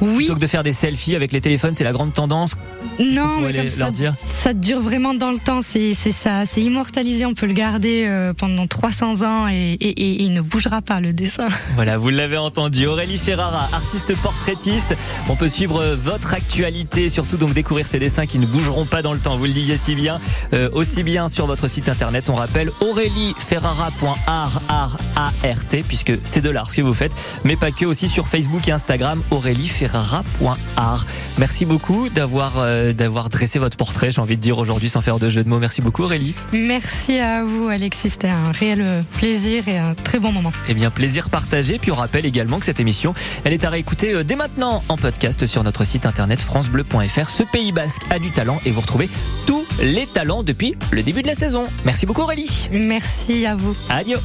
Oui. 0.00 0.16
Plutôt 0.16 0.34
que 0.34 0.40
de 0.40 0.46
faire 0.46 0.62
des 0.62 0.72
selfies 0.72 1.14
avec 1.14 1.32
les 1.32 1.40
téléphones, 1.40 1.74
c'est 1.74 1.84
la 1.84 1.92
grande 1.92 2.12
tendance. 2.12 2.56
Non, 3.00 3.40
mais 3.40 3.54
comme 3.54 3.70
ça, 3.70 3.90
dire 3.90 4.12
ça 4.14 4.54
dure 4.54 4.80
vraiment 4.80 5.14
dans 5.14 5.32
le 5.32 5.38
temps. 5.38 5.60
C'est 5.62 5.94
ça, 5.94 6.46
c'est 6.46 6.62
immortalisé. 6.62 7.26
On 7.26 7.34
peut 7.34 7.46
le 7.46 7.52
garder 7.52 8.04
euh, 8.06 8.32
pendant 8.32 8.66
300 8.66 9.22
ans 9.22 9.48
et, 9.48 9.72
et, 9.72 9.88
et, 9.88 10.22
il 10.22 10.32
ne 10.32 10.40
bougera 10.40 10.80
pas 10.80 11.00
le 11.00 11.12
dessin. 11.12 11.48
Voilà, 11.74 11.98
vous 11.98 12.10
l'avez 12.10 12.36
entendu. 12.36 12.86
Aurélie 12.86 13.18
Ferrara, 13.18 13.68
artiste 13.72 14.16
portraitiste. 14.18 14.94
On 15.28 15.34
peut 15.34 15.48
suivre 15.48 15.82
euh, 15.82 15.96
votre 15.96 16.34
actualité, 16.34 17.08
surtout 17.08 17.36
donc 17.36 17.52
découvrir 17.52 17.86
ces 17.86 17.98
dessins 17.98 18.26
qui 18.26 18.38
ne 18.38 18.46
bougeront 18.46 18.86
pas 18.86 19.02
dans 19.02 19.12
le 19.12 19.18
temps. 19.18 19.36
Vous 19.36 19.46
le 19.46 19.52
disiez 19.52 19.76
si 19.76 19.96
bien, 19.96 20.20
euh, 20.52 20.70
aussi 20.72 21.02
bien 21.02 21.26
sur 21.28 21.46
votre 21.46 21.66
site 21.66 21.88
internet. 21.88 22.28
On 22.28 22.34
rappelle 22.34 22.70
aurélie-ferrara.art 22.80 24.93
A-R-T, 25.16 25.84
puisque 25.86 26.12
c'est 26.24 26.40
de 26.40 26.50
l'art 26.50 26.70
ce 26.70 26.76
que 26.76 26.82
vous 26.82 26.92
faites, 26.92 27.12
mais 27.44 27.56
pas 27.56 27.70
que, 27.70 27.84
aussi 27.84 28.08
sur 28.08 28.26
Facebook 28.26 28.66
et 28.68 28.72
Instagram, 28.72 29.22
aurélie-ferrara.art. 29.30 31.06
Merci 31.38 31.64
beaucoup 31.64 32.08
d'avoir 32.08 32.54
euh, 32.58 32.92
d'avoir 32.92 33.28
dressé 33.28 33.58
votre 33.58 33.76
portrait, 33.76 34.10
j'ai 34.10 34.20
envie 34.20 34.36
de 34.36 34.42
dire 34.42 34.58
aujourd'hui 34.58 34.88
sans 34.88 35.00
faire 35.00 35.18
de 35.18 35.30
jeu 35.30 35.42
de 35.42 35.48
mots. 35.48 35.58
Merci 35.58 35.82
beaucoup 35.82 36.02
Aurélie. 36.02 36.34
Merci 36.52 37.18
à 37.18 37.44
vous 37.44 37.68
Alexis, 37.68 38.10
c'était 38.10 38.28
un 38.28 38.52
réel 38.52 39.04
plaisir 39.18 39.68
et 39.68 39.78
un 39.78 39.94
très 39.94 40.18
bon 40.18 40.32
moment. 40.32 40.52
Eh 40.68 40.74
bien, 40.74 40.90
plaisir 40.90 41.30
partagé, 41.30 41.78
puis 41.78 41.90
on 41.92 41.96
rappelle 41.96 42.26
également 42.26 42.58
que 42.58 42.64
cette 42.64 42.80
émission, 42.80 43.14
elle 43.44 43.52
est 43.52 43.64
à 43.64 43.70
réécouter 43.70 44.14
euh, 44.14 44.24
dès 44.24 44.36
maintenant 44.36 44.82
en 44.88 44.96
podcast 44.96 45.46
sur 45.46 45.62
notre 45.62 45.84
site 45.84 46.06
internet 46.06 46.40
francebleu.fr. 46.40 47.28
Ce 47.28 47.42
Pays 47.42 47.72
Basque 47.72 48.02
a 48.10 48.18
du 48.18 48.30
talent 48.30 48.60
et 48.64 48.70
vous 48.70 48.80
retrouvez 48.80 49.08
tous 49.46 49.64
les 49.80 50.06
talents 50.06 50.42
depuis 50.42 50.76
le 50.90 51.02
début 51.02 51.22
de 51.22 51.28
la 51.28 51.34
saison. 51.34 51.64
Merci 51.84 52.06
beaucoup 52.06 52.22
Aurélie. 52.22 52.68
Merci 52.72 53.46
à 53.46 53.54
vous. 53.54 53.76
Adieu. 53.88 54.18